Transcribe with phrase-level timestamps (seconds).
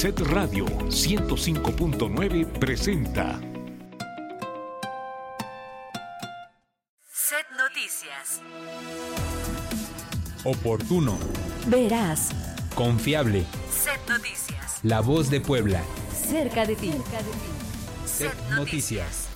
[0.00, 3.38] Set Radio 105.9 presenta.
[7.12, 8.40] Set Noticias.
[10.42, 11.18] Oportuno.
[11.66, 12.30] Verás.
[12.74, 13.44] Confiable.
[13.70, 14.80] Set Noticias.
[14.82, 15.82] La voz de Puebla.
[16.14, 16.94] Cerca de ti.
[18.06, 19.29] Set Noticias.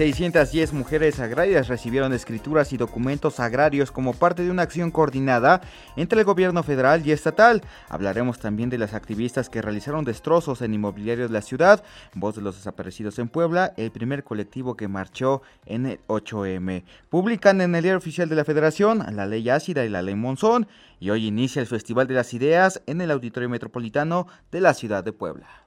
[0.00, 5.60] ...610 mujeres agrarias recibieron escrituras y documentos agrarios como parte de una acción coordinada
[5.94, 7.60] entre el gobierno federal y estatal.
[7.90, 12.40] Hablaremos también de las activistas que realizaron destrozos en inmobiliarios de la ciudad, Voz de
[12.40, 16.82] los Desaparecidos en Puebla, el primer colectivo que marchó en el 8M.
[17.10, 20.66] Publican en el diario oficial de la Federación la ley ácida y la ley Monzón
[20.98, 25.04] y hoy inicia el Festival de las Ideas en el Auditorio Metropolitano de la ciudad
[25.04, 25.66] de Puebla.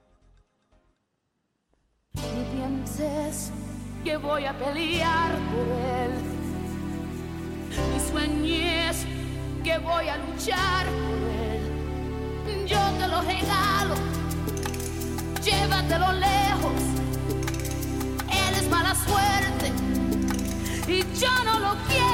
[4.04, 5.66] Que voy a pelear por
[6.02, 6.12] él.
[7.90, 9.06] Ni sueñes
[9.64, 12.66] que voy a luchar por él.
[12.66, 13.94] Yo te lo regalo,
[15.42, 16.82] llévatelo lejos.
[18.30, 19.72] Él es mala suerte
[20.86, 22.13] y yo no lo quiero.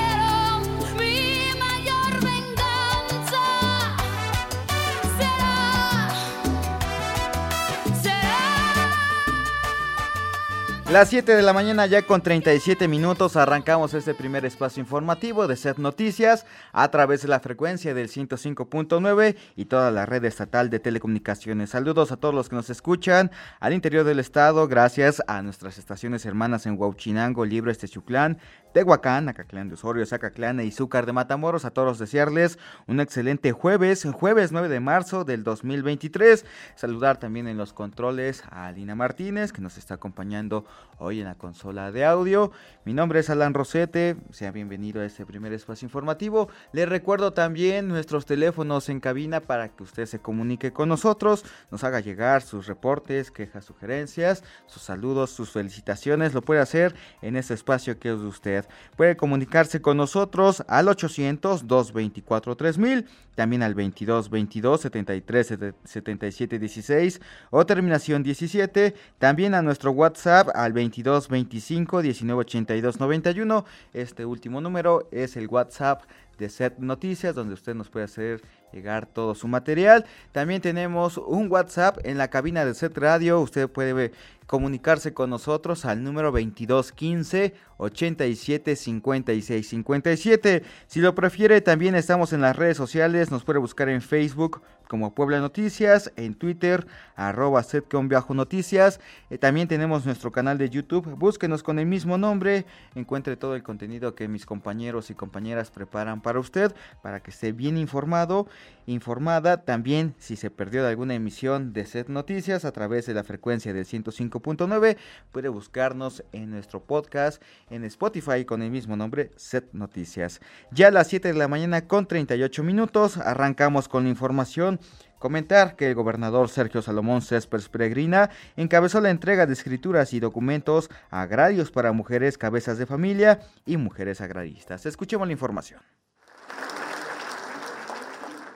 [10.91, 15.55] Las 7 de la mañana ya con 37 minutos arrancamos este primer espacio informativo de
[15.55, 20.81] Set Noticias a través de la frecuencia del 105.9 y toda la red estatal de
[20.81, 21.71] telecomunicaciones.
[21.71, 26.27] Saludos a todos los que nos escuchan al interior del estado gracias a nuestras estaciones
[26.27, 28.39] hermanas en Huauchinango, Libres, Techuclán,
[28.73, 31.65] Tehuacán, Acatlán de Osorio, Zacatlán e Izúcar de Matamoros.
[31.65, 36.47] A todos desearles un excelente jueves, jueves 9 de marzo del 2023.
[36.77, 40.65] Saludar también en los controles a Lina Martínez que nos está acompañando
[40.99, 42.53] hoy en la consola de audio.
[42.85, 46.49] Mi nombre es Alan Rosete, sea bienvenido a este primer espacio informativo.
[46.73, 51.83] Les recuerdo también nuestros teléfonos en cabina para que usted se comunique con nosotros, nos
[51.83, 56.35] haga llegar sus reportes, quejas, sugerencias, sus saludos, sus felicitaciones.
[56.35, 58.60] Lo puede hacer en este espacio que es de usted.
[58.97, 67.21] Puede comunicarse con nosotros al 800 224 3000, también al 22 22 73 77 16
[67.51, 73.65] o terminación 17, también a nuestro WhatsApp al 22 25 19 82 91.
[73.93, 76.03] Este último número es el WhatsApp
[76.39, 78.41] de Set Noticias, donde usted nos puede hacer
[78.73, 80.07] llegar todo su material.
[80.33, 83.41] También tenemos un WhatsApp en la cabina de Set Radio.
[83.41, 84.13] Usted puede
[84.47, 90.63] comunicarse con nosotros al número 2215 87 56 57.
[90.89, 93.31] Si lo prefiere, también estamos en las redes sociales.
[93.31, 94.61] Nos puede buscar en Facebook
[94.91, 98.99] como Puebla Noticias, en Twitter, arroba set-noticias.
[99.31, 101.15] Eh, también tenemos nuestro canal de YouTube.
[101.15, 102.67] Búsquenos con el mismo nombre.
[102.97, 107.53] Encuentre todo el contenido que mis compañeros y compañeras preparan para usted, para que esté
[107.53, 108.49] bien informado,
[108.87, 109.65] informada.
[109.65, 113.73] También si se perdió de alguna emisión de Set Noticias a través de la frecuencia
[113.73, 114.97] del 105.9,
[115.33, 120.41] puede buscarnos en nuestro podcast en Spotify con el mismo nombre, Set Noticias.
[120.73, 124.81] Ya a las 7 de la mañana con 38 minutos, arrancamos con la información.
[125.19, 130.89] Comentar que el gobernador Sergio Salomón Céspedes Peregrina encabezó la entrega de escrituras y documentos
[131.11, 134.87] agrarios para mujeres cabezas de familia y mujeres agraristas.
[134.87, 135.81] Escuchemos la información.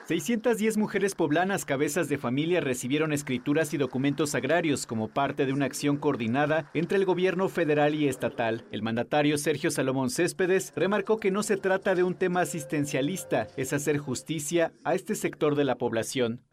[0.07, 5.65] 610 mujeres poblanas cabezas de familia recibieron escrituras y documentos agrarios como parte de una
[5.65, 8.65] acción coordinada entre el gobierno federal y estatal.
[8.71, 13.73] El mandatario Sergio Salomón Céspedes remarcó que no se trata de un tema asistencialista, es
[13.73, 16.43] hacer justicia a este sector de la población.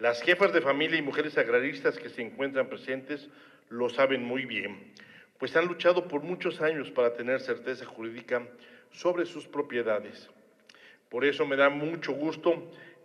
[0.00, 3.30] Las jefas de familia y mujeres agraristas que se encuentran presentes
[3.68, 4.92] lo saben muy bien,
[5.38, 8.48] pues han luchado por muchos años para tener certeza jurídica
[8.90, 10.28] sobre sus propiedades.
[11.14, 12.50] Por eso me da mucho gusto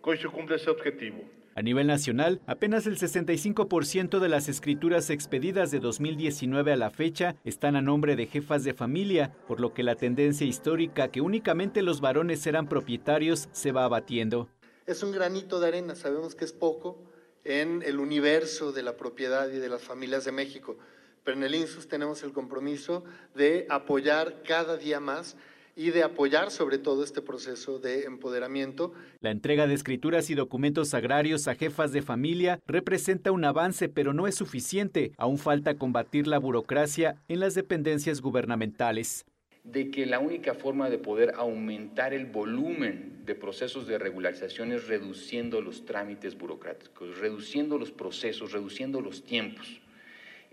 [0.02, 1.22] que hoy se cumpla ese objetivo.
[1.54, 7.36] A nivel nacional, apenas el 65% de las escrituras expedidas de 2019 a la fecha
[7.44, 11.82] están a nombre de jefas de familia, por lo que la tendencia histórica que únicamente
[11.82, 14.48] los varones eran propietarios se va abatiendo.
[14.86, 16.98] Es un granito de arena, sabemos que es poco
[17.44, 20.76] en el universo de la propiedad y de las familias de México,
[21.22, 23.04] pero en el INSUS tenemos el compromiso
[23.36, 25.36] de apoyar cada día más
[25.76, 28.92] y de apoyar sobre todo este proceso de empoderamiento.
[29.20, 34.12] La entrega de escrituras y documentos agrarios a jefas de familia representa un avance, pero
[34.12, 35.12] no es suficiente.
[35.16, 39.24] Aún falta combatir la burocracia en las dependencias gubernamentales
[39.64, 44.88] de que la única forma de poder aumentar el volumen de procesos de regularización es
[44.88, 49.80] reduciendo los trámites burocráticos, reduciendo los procesos, reduciendo los tiempos.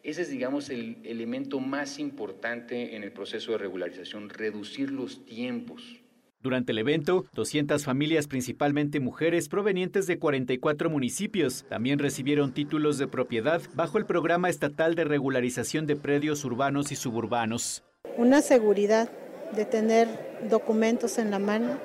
[0.03, 6.01] Ese es, digamos, el elemento más importante en el proceso de regularización, reducir los tiempos.
[6.39, 13.07] Durante el evento, 200 familias, principalmente mujeres provenientes de 44 municipios, también recibieron títulos de
[13.07, 17.83] propiedad bajo el Programa Estatal de Regularización de Predios Urbanos y Suburbanos
[18.17, 19.09] una seguridad
[19.55, 20.07] de tener
[20.49, 21.79] documentos en la mano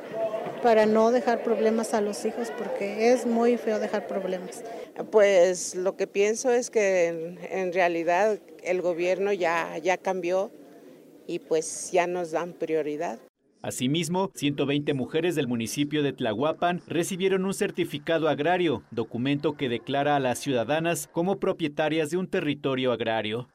[0.63, 4.65] para no dejar problemas a los hijos, porque es muy feo dejar problemas.
[5.11, 7.09] Pues lo que pienso es que
[7.51, 10.51] en, realidad el gobierno ya, ya cambió
[11.27, 13.19] y pues ya nos dan prioridad.
[13.63, 20.21] Asimismo, 120 mujeres del municipio de Tlahuapan recibieron un certificado agrario, documento que declara a
[20.21, 23.49] las ciudadanas como propietarias de un territorio agrario.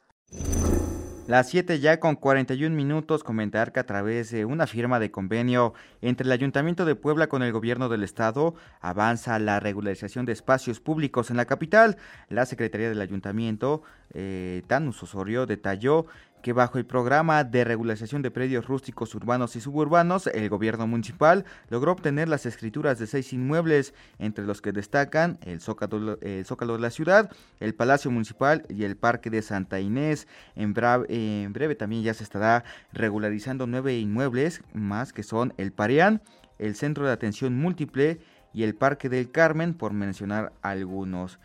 [1.27, 5.73] Las 7 ya con 41 minutos, comentar que a través de una firma de convenio
[6.01, 10.79] entre el Ayuntamiento de Puebla con el Gobierno del Estado avanza la regularización de espacios
[10.79, 11.97] públicos en la capital.
[12.29, 13.83] La Secretaría del Ayuntamiento,
[14.13, 16.05] eh, Tanus Osorio, detalló
[16.41, 21.45] que bajo el programa de regularización de predios rústicos urbanos y suburbanos, el gobierno municipal
[21.69, 26.79] logró obtener las escrituras de seis inmuebles, entre los que destacan el Zócalo, Zócalo de
[26.79, 30.27] la ciudad, el Palacio Municipal y el Parque de Santa Inés.
[30.55, 30.73] En,
[31.09, 32.63] en breve también ya se estará
[32.93, 36.21] regularizando nueve inmuebles más que son el Pareán,
[36.59, 38.19] el Centro de Atención Múltiple
[38.53, 41.39] y el Parque del Carmen, por mencionar algunos.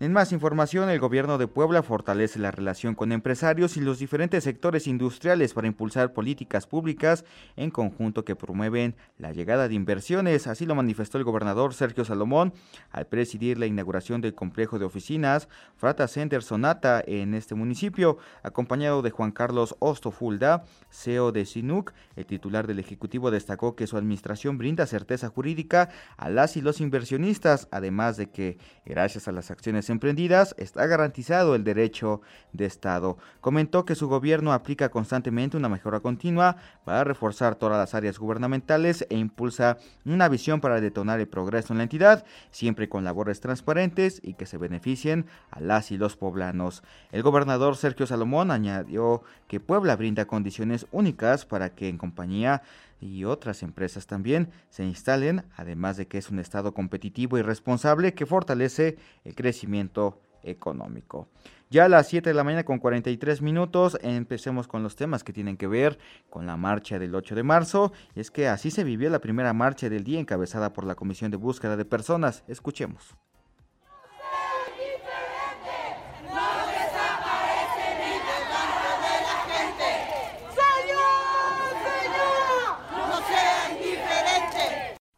[0.00, 4.42] En más información, el gobierno de Puebla fortalece la relación con empresarios y los diferentes
[4.42, 7.24] sectores industriales para impulsar políticas públicas
[7.54, 10.48] en conjunto que promueven la llegada de inversiones.
[10.48, 12.52] Así lo manifestó el gobernador Sergio Salomón
[12.90, 19.00] al presidir la inauguración del complejo de oficinas Frata Center Sonata en este municipio, acompañado
[19.00, 21.94] de Juan Carlos Ostofulda, CEO de SINUC.
[22.16, 26.80] El titular del Ejecutivo destacó que su administración brinda certeza jurídica a las y los
[26.80, 32.20] inversionistas, además de que, gracias a las acciones emprendidas, está garantizado el derecho
[32.52, 33.18] de Estado.
[33.40, 39.06] Comentó que su gobierno aplica constantemente una mejora continua para reforzar todas las áreas gubernamentales
[39.10, 44.20] e impulsa una visión para detonar el progreso en la entidad, siempre con labores transparentes
[44.22, 46.82] y que se beneficien a las y los poblanos.
[47.12, 52.62] El gobernador Sergio Salomón añadió que Puebla brinda condiciones únicas para que en compañía
[53.04, 58.14] y otras empresas también se instalen, además de que es un Estado competitivo y responsable
[58.14, 61.28] que fortalece el crecimiento económico.
[61.68, 65.32] Ya a las 7 de la mañana con 43 minutos empecemos con los temas que
[65.32, 65.98] tienen que ver
[66.30, 67.92] con la marcha del 8 de marzo.
[68.14, 71.30] Y es que así se vivió la primera marcha del día encabezada por la Comisión
[71.30, 72.44] de Búsqueda de Personas.
[72.48, 73.16] Escuchemos.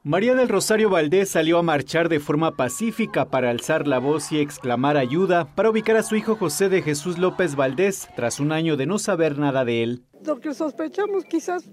[0.06, 4.38] María del Rosario Valdés salió a marchar de forma pacífica para alzar la voz y
[4.38, 8.76] exclamar ayuda para ubicar a su hijo José de Jesús López Valdés tras un año
[8.76, 10.04] de no saber nada de él.
[10.24, 11.68] Lo que sospechamos quizás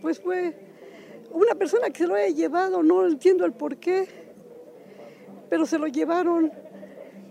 [0.00, 0.56] pues fue
[1.32, 4.08] una persona que se lo haya llevado, no entiendo el por qué,
[5.50, 6.50] pero se lo llevaron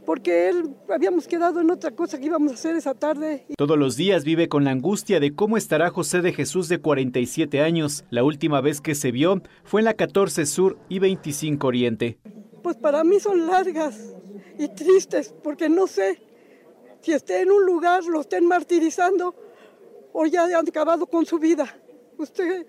[0.10, 3.46] porque él habíamos quedado en otra cosa que íbamos a hacer esa tarde.
[3.56, 7.62] Todos los días vive con la angustia de cómo estará José de Jesús de 47
[7.62, 8.06] años.
[8.10, 12.18] La última vez que se vio fue en la 14 Sur y 25 Oriente.
[12.64, 14.16] Pues para mí son largas
[14.58, 16.20] y tristes porque no sé
[17.02, 19.36] si esté en un lugar, lo estén martirizando
[20.12, 21.72] o ya han acabado con su vida.
[22.18, 22.66] Usted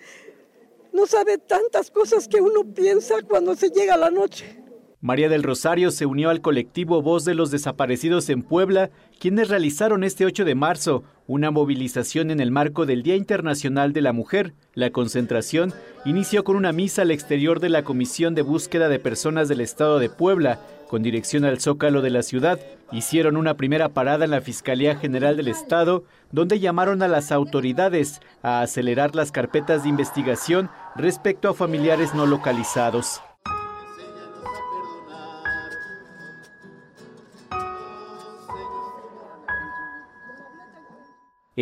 [0.92, 4.59] no sabe tantas cosas que uno piensa cuando se llega la noche.
[5.02, 10.04] María del Rosario se unió al colectivo Voz de los Desaparecidos en Puebla, quienes realizaron
[10.04, 14.52] este 8 de marzo una movilización en el marco del Día Internacional de la Mujer.
[14.74, 15.72] La concentración
[16.04, 20.00] inició con una misa al exterior de la Comisión de Búsqueda de Personas del Estado
[20.00, 22.60] de Puebla, con dirección al Zócalo de la ciudad.
[22.92, 28.20] Hicieron una primera parada en la Fiscalía General del Estado, donde llamaron a las autoridades
[28.42, 33.22] a acelerar las carpetas de investigación respecto a familiares no localizados.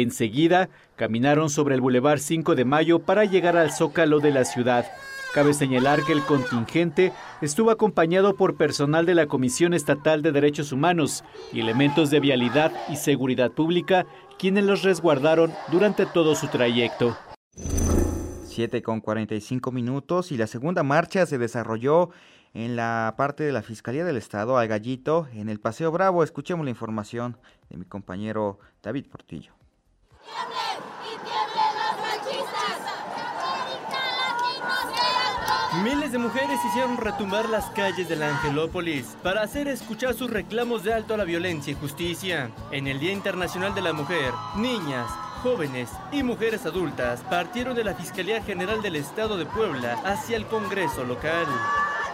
[0.01, 4.87] Enseguida, caminaron sobre el Boulevard 5 de Mayo para llegar al zócalo de la ciudad.
[5.35, 10.71] Cabe señalar que el contingente estuvo acompañado por personal de la Comisión Estatal de Derechos
[10.71, 14.07] Humanos y elementos de vialidad y seguridad pública,
[14.39, 17.17] quienes los resguardaron durante todo su trayecto.
[18.45, 22.11] 7 con 45 minutos y la segunda marcha se desarrolló
[22.55, 26.23] en la parte de la Fiscalía del Estado, al Gallito, en el Paseo Bravo.
[26.23, 27.37] Escuchemos la información
[27.69, 29.58] de mi compañero David Portillo.
[35.83, 40.83] Miles de mujeres hicieron retumbar las calles de la Angelópolis para hacer escuchar sus reclamos
[40.83, 42.51] de alto a la violencia y justicia.
[42.73, 45.09] En el Día Internacional de la Mujer, niñas,
[45.43, 50.47] jóvenes y mujeres adultas partieron de la Fiscalía General del Estado de Puebla hacia el
[50.47, 51.47] Congreso local.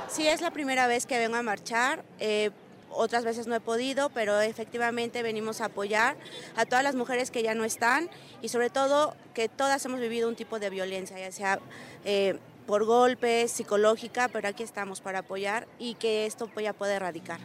[0.09, 2.05] Sí, es la primera vez que vengo a marchar.
[2.19, 2.51] Eh,
[2.95, 6.17] otras veces no he podido, pero efectivamente venimos a apoyar
[6.57, 8.11] a todas las mujeres que ya no están
[8.43, 11.61] y sobre todo que todas hemos vivido un tipo de violencia, ya sea
[12.05, 17.41] eh, por golpes, psicológica, pero aquí estamos para apoyar y que esto ya pueda erradicar.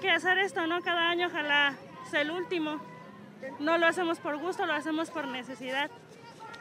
[0.00, 0.82] Que hacer esto, ¿no?
[0.82, 1.74] Cada año ojalá
[2.10, 2.80] sea el último.
[3.58, 5.90] No lo hacemos por gusto, lo hacemos por necesidad.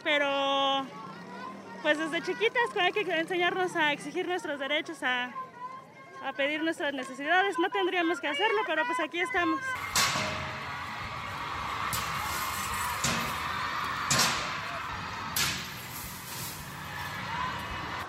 [0.04, 0.86] Pero
[1.82, 5.32] pues desde chiquitas hay que enseñarnos a exigir nuestros derechos, a,
[6.26, 7.58] a pedir nuestras necesidades.
[7.60, 9.60] No tendríamos que hacerlo, pero pues aquí estamos.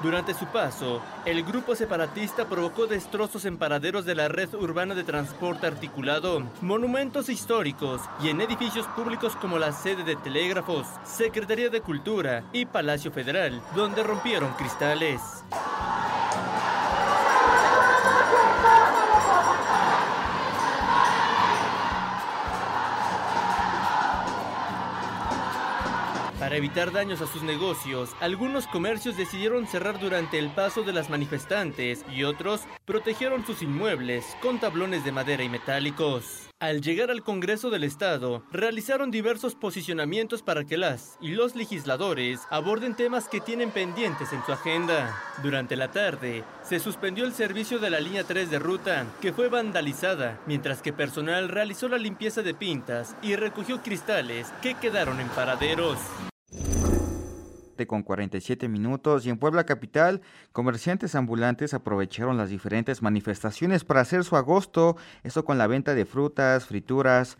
[0.03, 5.05] Durante su paso, el grupo separatista provocó destrozos en paraderos de la red urbana de
[5.05, 11.83] transporte articulado, monumentos históricos y en edificios públicos como la sede de Telégrafos, Secretaría de
[11.83, 15.21] Cultura y Palacio Federal, donde rompieron cristales.
[26.51, 31.09] Para evitar daños a sus negocios, algunos comercios decidieron cerrar durante el paso de las
[31.09, 36.49] manifestantes y otros protegieron sus inmuebles con tablones de madera y metálicos.
[36.59, 42.41] Al llegar al Congreso del Estado, realizaron diversos posicionamientos para que las y los legisladores
[42.51, 45.23] aborden temas que tienen pendientes en su agenda.
[45.45, 49.49] Durante la tarde, se suspendió el servicio de la línea 3 de ruta, que fue
[49.49, 55.29] vandalizada, mientras que personal realizó la limpieza de pintas y recogió cristales que quedaron en
[55.29, 55.97] paraderos
[57.87, 60.21] con 47 minutos y en Puebla Capital,
[60.53, 66.05] comerciantes ambulantes aprovecharon las diferentes manifestaciones para hacer su agosto, esto con la venta de
[66.05, 67.39] frutas, frituras,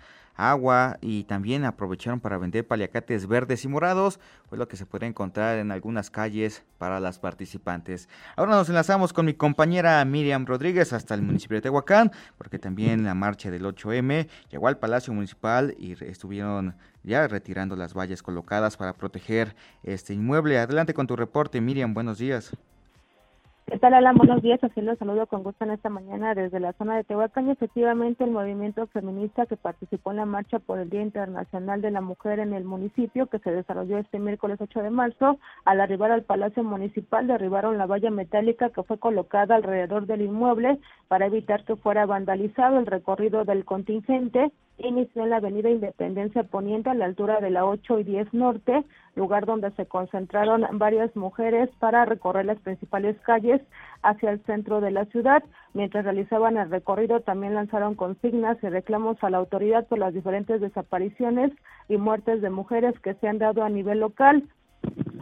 [0.49, 5.07] agua y también aprovecharon para vender paliacates verdes y morados, fue lo que se puede
[5.07, 8.09] encontrar en algunas calles para las participantes.
[8.37, 13.05] Ahora nos enlazamos con mi compañera Miriam Rodríguez hasta el municipio de Tehuacán, porque también
[13.05, 18.77] la marcha del 8M llegó al Palacio Municipal y estuvieron ya retirando las vallas colocadas
[18.77, 20.59] para proteger este inmueble.
[20.59, 22.53] Adelante con tu reporte, Miriam, buenos días.
[23.67, 24.17] ¿Qué tal, Alan?
[24.17, 24.63] Buenos días.
[24.65, 27.49] Así los saludo con gusto en esta mañana desde la zona de Tehuacán.
[27.51, 32.01] Efectivamente, el movimiento feminista que participó en la marcha por el Día Internacional de la
[32.01, 36.25] Mujer en el municipio, que se desarrolló este miércoles 8 de marzo, al arribar al
[36.25, 41.77] Palacio Municipal, derribaron la valla metálica que fue colocada alrededor del inmueble para evitar que
[41.77, 44.51] fuera vandalizado el recorrido del contingente
[44.83, 48.85] inició en la avenida Independencia Poniente a la altura de la 8 y 10 Norte,
[49.15, 53.61] lugar donde se concentraron varias mujeres para recorrer las principales calles
[54.03, 55.43] hacia el centro de la ciudad.
[55.75, 60.61] Mientras realizaban el recorrido también lanzaron consignas y reclamos a la autoridad por las diferentes
[60.61, 61.53] desapariciones
[61.89, 64.49] y muertes de mujeres que se han dado a nivel local.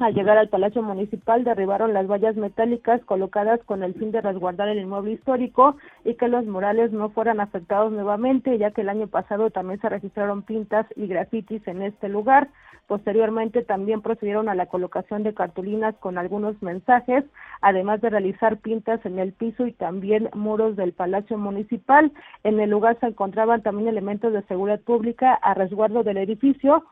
[0.00, 4.68] Al llegar al Palacio Municipal derribaron las vallas metálicas colocadas con el fin de resguardar
[4.68, 9.08] el inmueble histórico y que los murales no fueran afectados nuevamente, ya que el año
[9.08, 12.48] pasado también se registraron pintas y grafitis en este lugar.
[12.86, 17.24] Posteriormente también procedieron a la colocación de cartulinas con algunos mensajes,
[17.60, 22.12] además de realizar pintas en el piso y también muros del Palacio Municipal.
[22.44, 26.84] En el lugar se encontraban también elementos de seguridad pública a resguardo del edificio,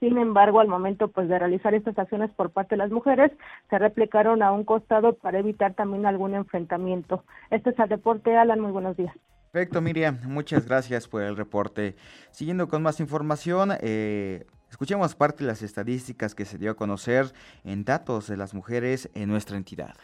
[0.00, 3.30] sin embargo, al momento pues de realizar estas acciones por parte de las mujeres,
[3.68, 7.22] se replicaron a un costado para evitar también algún enfrentamiento.
[7.50, 9.14] Este es el reporte, Alan, muy buenos días.
[9.52, 11.96] Perfecto, Miriam, muchas gracias por el reporte.
[12.30, 17.26] Siguiendo con más información, eh, escuchemos parte de las estadísticas que se dio a conocer
[17.64, 19.94] en datos de las mujeres en nuestra entidad.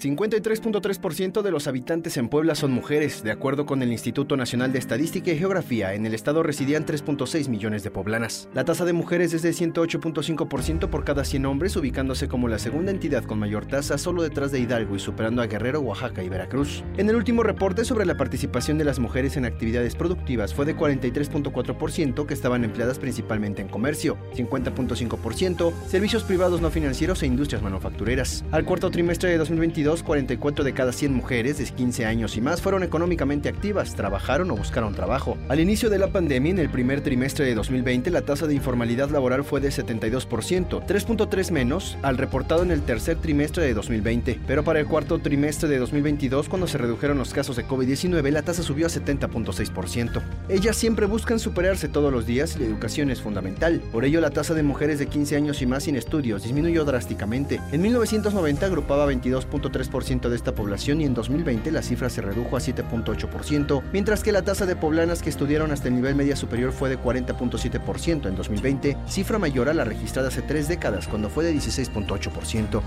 [0.00, 3.22] 53.3% de los habitantes en Puebla son mujeres.
[3.22, 7.48] De acuerdo con el Instituto Nacional de Estadística y Geografía, en el estado residían 3.6
[7.48, 8.48] millones de poblanas.
[8.54, 12.90] La tasa de mujeres es de 108.5% por cada 100 hombres, ubicándose como la segunda
[12.90, 16.82] entidad con mayor tasa, solo detrás de Hidalgo y superando a Guerrero, Oaxaca y Veracruz.
[16.96, 20.76] En el último reporte sobre la participación de las mujeres en actividades productivas fue de
[20.76, 28.44] 43.4%, que estaban empleadas principalmente en comercio, 50.5%, servicios privados no financieros e industrias manufactureras.
[28.50, 32.62] Al cuarto trimestre de 2022, 44 de cada 100 mujeres de 15 años y más
[32.62, 35.36] fueron económicamente activas, trabajaron o buscaron trabajo.
[35.48, 39.10] Al inicio de la pandemia, en el primer trimestre de 2020, la tasa de informalidad
[39.10, 44.40] laboral fue de 72%, 3.3 menos al reportado en el tercer trimestre de 2020.
[44.46, 48.42] Pero para el cuarto trimestre de 2022, cuando se redujeron los casos de COVID-19, la
[48.42, 50.22] tasa subió a 70.6%.
[50.48, 53.82] Ellas siempre buscan superarse todos los días y la educación es fundamental.
[53.92, 57.60] Por ello, la tasa de mujeres de 15 años y más sin estudios disminuyó drásticamente.
[57.72, 62.56] En 1990 agrupaba 22.3 3% de esta población y en 2020 la cifra se redujo
[62.56, 66.72] a 7.8%, mientras que la tasa de poblanas que estudiaron hasta el nivel media superior
[66.72, 71.44] fue de 40.7% en 2020, cifra mayor a la registrada hace tres décadas cuando fue
[71.44, 72.82] de 16.8%.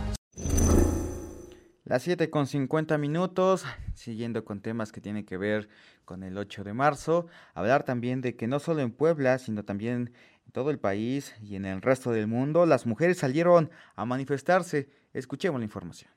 [1.88, 3.64] Las 7 con 50 minutos,
[3.94, 5.70] siguiendo con temas que tienen que ver
[6.04, 10.14] con el 8 de marzo, hablar también de que no solo en Puebla, sino también
[10.46, 14.90] en todo el país y en el resto del mundo, las mujeres salieron a manifestarse.
[15.14, 16.17] Escuchemos la información.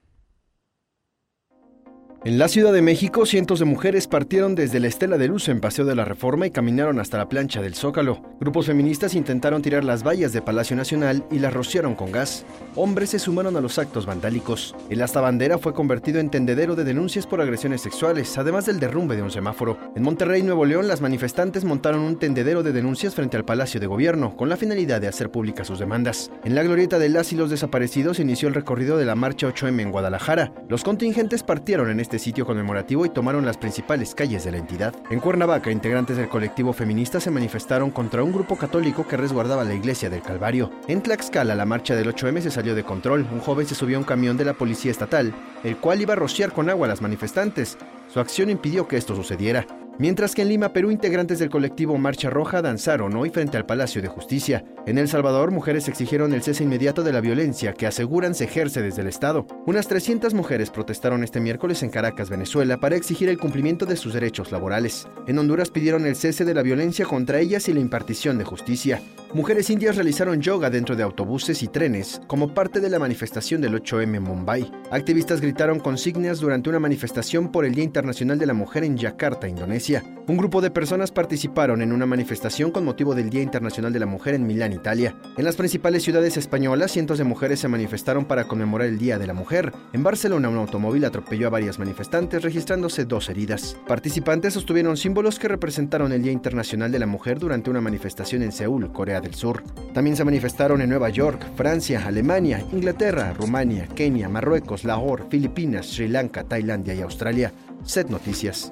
[2.22, 5.58] En la Ciudad de México, cientos de mujeres partieron desde la Estela de Luz en
[5.58, 8.20] Paseo de la Reforma y caminaron hasta la plancha del Zócalo.
[8.38, 12.44] Grupos feministas intentaron tirar las vallas de Palacio Nacional y las rociaron con gas.
[12.76, 14.76] Hombres se sumaron a los actos vandálicos.
[14.90, 19.16] El asta bandera fue convertido en tendedero de denuncias por agresiones sexuales, además del derrumbe
[19.16, 19.78] de un semáforo.
[19.96, 23.86] En Monterrey, Nuevo León, las manifestantes montaron un tendedero de denuncias frente al Palacio de
[23.86, 26.30] Gobierno, con la finalidad de hacer públicas sus demandas.
[26.44, 29.80] En la glorieta de las y los desaparecidos inició el recorrido de la Marcha 8M
[29.80, 30.52] en Guadalajara.
[30.68, 34.94] Los contingentes partieron en este sitio conmemorativo y tomaron las principales calles de la entidad.
[35.10, 39.74] En Cuernavaca, integrantes del colectivo feminista se manifestaron contra un grupo católico que resguardaba la
[39.74, 40.70] iglesia del Calvario.
[40.88, 43.26] En Tlaxcala, la marcha del 8M se salió de control.
[43.32, 46.16] Un joven se subió a un camión de la policía estatal, el cual iba a
[46.16, 47.78] rociar con agua a las manifestantes.
[48.12, 49.66] Su acción impidió que esto sucediera.
[50.00, 54.00] Mientras que en Lima, Perú, integrantes del colectivo Marcha Roja danzaron hoy frente al Palacio
[54.00, 54.64] de Justicia.
[54.86, 58.80] En El Salvador, mujeres exigieron el cese inmediato de la violencia que aseguran se ejerce
[58.80, 59.46] desde el Estado.
[59.66, 64.14] Unas 300 mujeres protestaron este miércoles en Caracas, Venezuela, para exigir el cumplimiento de sus
[64.14, 65.06] derechos laborales.
[65.26, 69.02] En Honduras pidieron el cese de la violencia contra ellas y la impartición de justicia.
[69.34, 73.74] Mujeres indias realizaron yoga dentro de autobuses y trenes como parte de la manifestación del
[73.74, 74.72] 8M en Mumbai.
[74.90, 79.46] Activistas gritaron consignas durante una manifestación por el Día Internacional de la Mujer en Yakarta,
[79.46, 79.89] Indonesia.
[79.98, 84.06] Un grupo de personas participaron en una manifestación con motivo del Día Internacional de la
[84.06, 85.16] Mujer en Milán, Italia.
[85.36, 89.26] En las principales ciudades españolas, cientos de mujeres se manifestaron para conmemorar el Día de
[89.26, 89.72] la Mujer.
[89.92, 93.76] En Barcelona, un automóvil atropelló a varias manifestantes, registrándose dos heridas.
[93.88, 98.52] Participantes sostuvieron símbolos que representaron el Día Internacional de la Mujer durante una manifestación en
[98.52, 99.64] Seúl, Corea del Sur.
[99.94, 106.06] También se manifestaron en Nueva York, Francia, Alemania, Inglaterra, Rumania, Kenia, Marruecos, Lahore, Filipinas, Sri
[106.06, 107.52] Lanka, Tailandia y Australia.
[107.82, 108.70] Set Noticias.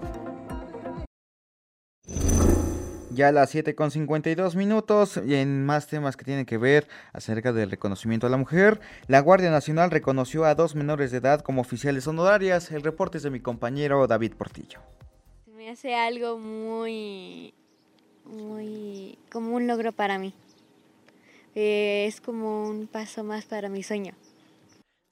[3.10, 6.86] Ya a las 7 con 52 minutos y en más temas que tienen que ver
[7.12, 11.40] acerca del reconocimiento a la mujer, la Guardia Nacional reconoció a dos menores de edad
[11.40, 12.70] como oficiales honorarias.
[12.70, 14.80] El reporte es de mi compañero David Portillo.
[15.56, 17.54] Me hace algo muy,
[18.24, 20.32] muy, como un logro para mí.
[21.56, 24.14] Eh, es como un paso más para mi sueño.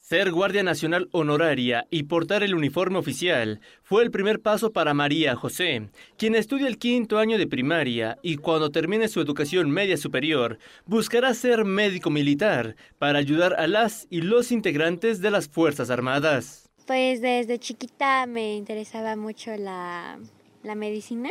[0.09, 5.35] Ser Guardia Nacional honoraria y portar el uniforme oficial fue el primer paso para María
[5.35, 10.61] José, quien estudia el quinto año de primaria y cuando termine su educación media superior
[10.85, 16.71] buscará ser médico militar para ayudar a las y los integrantes de las Fuerzas Armadas.
[16.87, 20.21] Pues desde chiquita me interesaba mucho la,
[20.63, 21.31] la medicina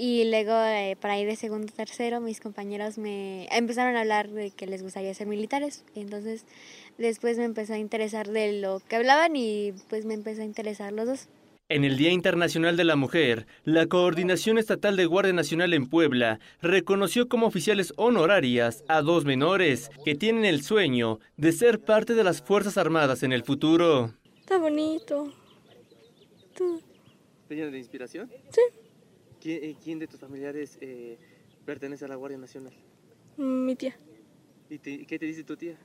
[0.00, 4.50] y luego eh, para ir de segundo tercero mis compañeros me empezaron a hablar de
[4.50, 5.84] que les gustaría ser militares.
[5.94, 6.46] Entonces
[6.96, 10.94] después me empezó a interesar de lo que hablaban y pues me empezó a interesar
[10.94, 11.28] los dos.
[11.68, 16.40] En el Día Internacional de la Mujer, la Coordinación Estatal de Guardia Nacional en Puebla
[16.62, 22.24] reconoció como oficiales honorarias a dos menores que tienen el sueño de ser parte de
[22.24, 24.14] las Fuerzas Armadas en el futuro.
[24.38, 25.30] Está bonito.
[27.48, 28.30] ¿Te de inspiración?
[28.50, 28.62] Sí.
[29.44, 31.18] Eh, ¿Quién, de tus familiares eh,
[31.64, 32.72] pertenece a la Guardia Nacional?
[33.36, 33.96] Mi tía.
[34.68, 35.76] ¿Y qué te dice tu tía?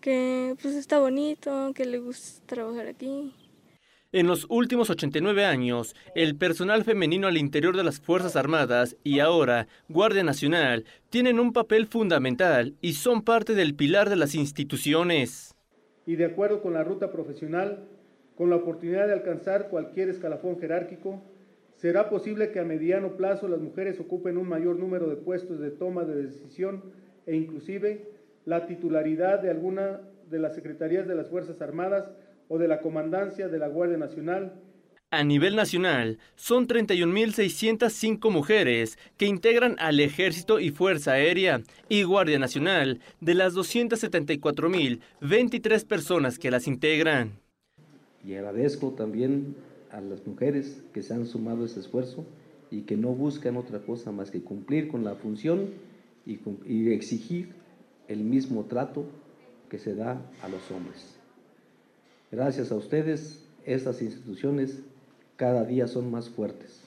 [0.00, 3.32] Que pues está bonito, que le gusta trabajar aquí.
[4.12, 9.20] En los últimos 89 años, el personal femenino al interior de las Fuerzas Armadas y
[9.20, 15.54] ahora Guardia Nacional tienen un papel fundamental y son parte del pilar de las instituciones.
[16.06, 17.86] Y de acuerdo con la ruta profesional
[18.36, 21.22] con la oportunidad de alcanzar cualquier escalafón jerárquico,
[21.80, 25.70] será posible que a mediano plazo las mujeres ocupen un mayor número de puestos de
[25.70, 26.82] toma de decisión
[27.24, 28.06] e inclusive
[28.44, 32.10] la titularidad de alguna de las secretarías de las Fuerzas Armadas
[32.48, 34.52] o de la Comandancia de la Guardia Nacional
[35.12, 42.38] a nivel nacional, son 31.605 mujeres que integran al Ejército y Fuerza Aérea y Guardia
[42.38, 47.40] Nacional de las 274.023 personas que las integran.
[48.24, 49.56] Y agradezco también
[49.92, 52.24] a las mujeres que se han sumado a este esfuerzo
[52.70, 55.70] y que no buscan otra cosa más que cumplir con la función
[56.26, 57.52] y, y exigir
[58.08, 59.04] el mismo trato
[59.68, 61.16] que se da a los hombres.
[62.30, 64.80] Gracias a ustedes, estas instituciones
[65.36, 66.79] cada día son más fuertes.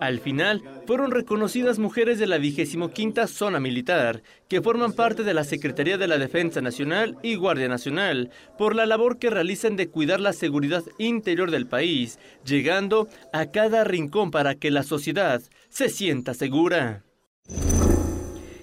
[0.00, 5.44] Al final, fueron reconocidas mujeres de la 25 Zona Militar, que forman parte de la
[5.44, 10.20] Secretaría de la Defensa Nacional y Guardia Nacional, por la labor que realizan de cuidar
[10.20, 16.34] la seguridad interior del país, llegando a cada rincón para que la sociedad se sienta
[16.34, 17.02] segura.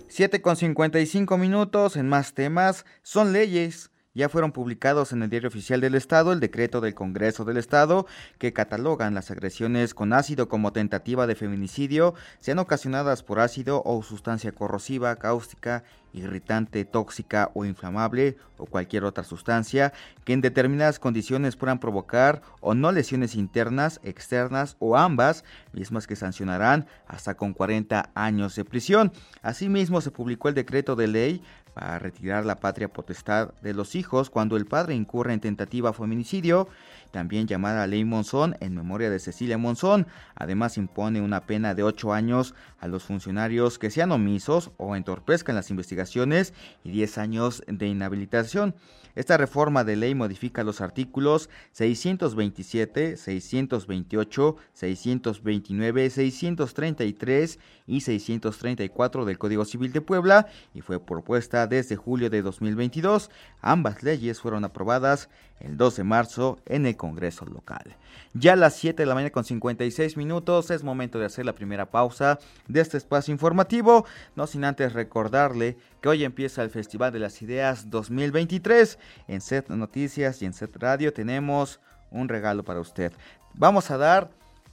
[0.08, 5.49] 7 con 55 minutos en más temas son leyes ya fueron publicados en el Diario
[5.49, 8.08] Oficial del Estado el decreto del Congreso del Estado
[8.39, 14.01] que catalogan las agresiones con ácido como tentativa de feminicidio, sean ocasionadas por ácido o
[14.01, 19.91] sustancia corrosiva, cáustica, irritante, tóxica o inflamable o cualquier otra sustancia
[20.23, 26.15] que en determinadas condiciones puedan provocar o no lesiones internas, externas o ambas, mismas que
[26.15, 29.12] sancionarán hasta con 40 años de prisión.
[29.41, 31.43] Asimismo, se publicó el decreto de ley
[31.76, 36.70] para retirar la patria potestad de los hijos cuando el padre incurre en tentativa feminicidio,
[37.15, 40.06] también llamada Ley Monzón en memoria de Cecilia Monzón.
[40.36, 45.56] Además impone una pena de 8 años a los funcionarios que sean omisos o entorpezcan
[45.56, 48.75] las investigaciones y 10 años de inhabilitación.
[49.15, 59.63] Esta reforma de ley modifica los artículos 627, 628, 629, 633 y 634 del Código
[59.63, 63.32] Civil de Puebla y fue propuesta desde julio de 2022.
[63.62, 67.96] Ambas leyes fueron aprobadas el 2 de marzo en el Congreso local.
[68.34, 71.56] Ya a las 7 de la mañana con 56 minutos es momento de hacer la
[71.56, 77.13] primera pausa de este espacio informativo, no sin antes recordarle que hoy empieza el Festival
[77.13, 79.00] de las Ideas 2023.
[79.28, 81.80] En Set Noticias y en Set Radio tenemos
[82.12, 83.13] un regalo para usted.
[83.54, 84.30] Vamos a dar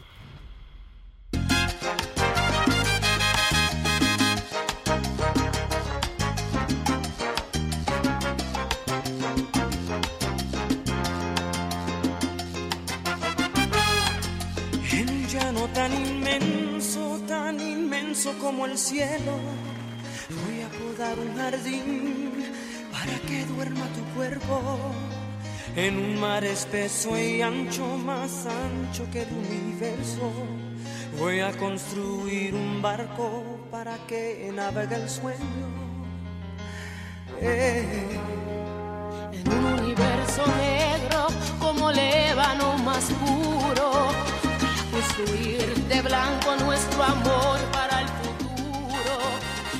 [14.92, 19.38] El llano tan inmenso, tan inmenso como el cielo
[21.10, 22.52] Voy un jardín
[22.92, 24.78] para que duerma tu cuerpo
[25.74, 30.30] en un mar espeso y ancho, más ancho que el universo.
[31.18, 35.66] Voy a construir un barco para que navegue el sueño.
[37.40, 38.18] Eh.
[39.32, 41.26] En un universo negro
[41.58, 44.08] como lébano más puro,
[44.92, 47.89] construir de blanco nuestro amor para.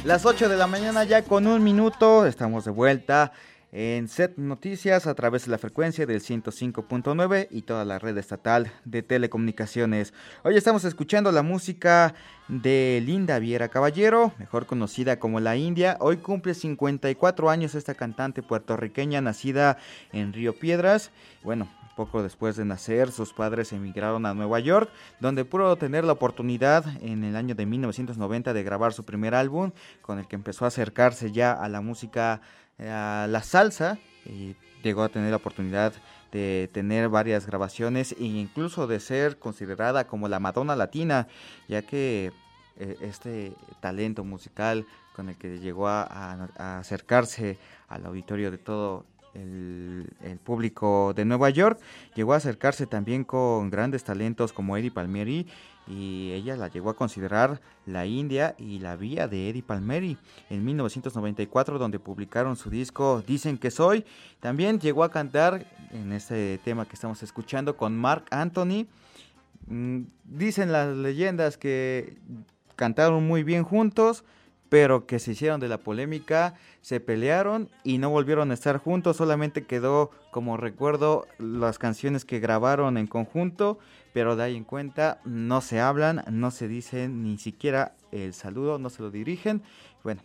[0.05, 3.33] Las 8 de la mañana ya con un minuto, estamos de vuelta
[3.71, 8.73] en Set Noticias a través de la frecuencia del 105.9 y toda la red estatal
[8.87, 10.15] de telecomunicaciones.
[10.43, 12.15] Hoy estamos escuchando la música
[12.49, 15.99] de Linda Viera Caballero, mejor conocida como La India.
[16.01, 19.77] Hoy cumple 54 años esta cantante puertorriqueña nacida
[20.13, 21.11] en Río Piedras.
[21.45, 21.69] Bueno,
[22.01, 26.83] poco después de nacer, sus padres emigraron a Nueva York, donde pudo tener la oportunidad
[27.03, 30.69] en el año de 1990 de grabar su primer álbum, con el que empezó a
[30.69, 32.41] acercarse ya a la música
[32.79, 35.93] a la salsa y llegó a tener la oportunidad
[36.33, 41.29] de tener varias grabaciones e incluso de ser considerada como la Madonna Latina,
[41.69, 42.33] ya que
[42.79, 47.59] eh, este talento musical con el que llegó a, acercarse
[47.89, 51.79] al auditorio de todo el, público de Nueva York,
[52.15, 55.47] llegó a acercarse también con grandes talentos como Eddie Palmieri
[55.87, 60.17] y ella la llegó a considerar la India y la vía de Eddie Palmieri
[60.49, 64.05] en 1994 donde publicaron su disco Dicen que soy.
[64.41, 68.87] También llegó a cantar en este tema que estamos escuchando con Mark Anthony.
[69.67, 72.17] Mm, dicen las leyendas que
[72.77, 74.25] cantaron muy bien juntos,
[74.71, 79.19] pero que se hicieron de la polémica, se pelearon y no volvieron a estar juntos,
[79.19, 83.79] solamente quedó como recuerdo las canciones que grabaron en conjunto
[84.13, 88.79] pero de ahí en cuenta no se hablan, no se dicen ni siquiera el saludo,
[88.79, 89.63] no se lo dirigen.
[90.03, 90.23] Bueno,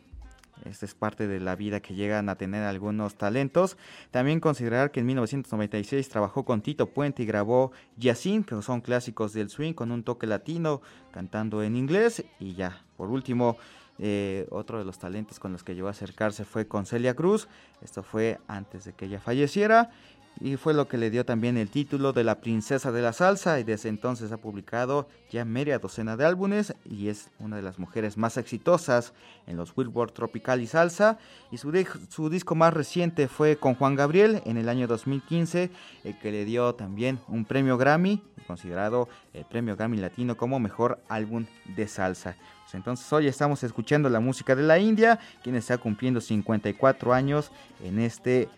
[0.64, 3.78] esta es parte de la vida que llegan a tener algunos talentos.
[4.12, 9.34] También considerar que en 1996 trabajó con Tito Puente y grabó Yacine, que son clásicos
[9.34, 10.82] del swing con un toque latino,
[11.12, 12.26] cantando en inglés.
[12.40, 13.58] Y ya, por último,
[13.98, 17.48] eh, otro de los talentos con los que llegó a acercarse fue con Celia Cruz.
[17.82, 19.92] Esto fue antes de que ella falleciera
[20.40, 23.60] y fue lo que le dio también el título de la princesa de la salsa
[23.60, 27.80] y desde entonces ha publicado ya media docena de álbumes y es una de las
[27.80, 29.14] mujeres más exitosas
[29.48, 31.18] en los Billboard Tropical y Salsa
[31.52, 31.72] y su,
[32.10, 35.72] su disco más reciente fue con Juan Gabriel en el año 2015
[36.04, 41.00] el que le dio también un premio Grammy considerado el premio Grammy Latino como mejor
[41.10, 41.46] álbum
[41.76, 42.36] de salsa.
[42.64, 47.52] Pues entonces hoy estamos escuchando la música de la India, quien está cumpliendo 54 años
[47.84, 48.50] en este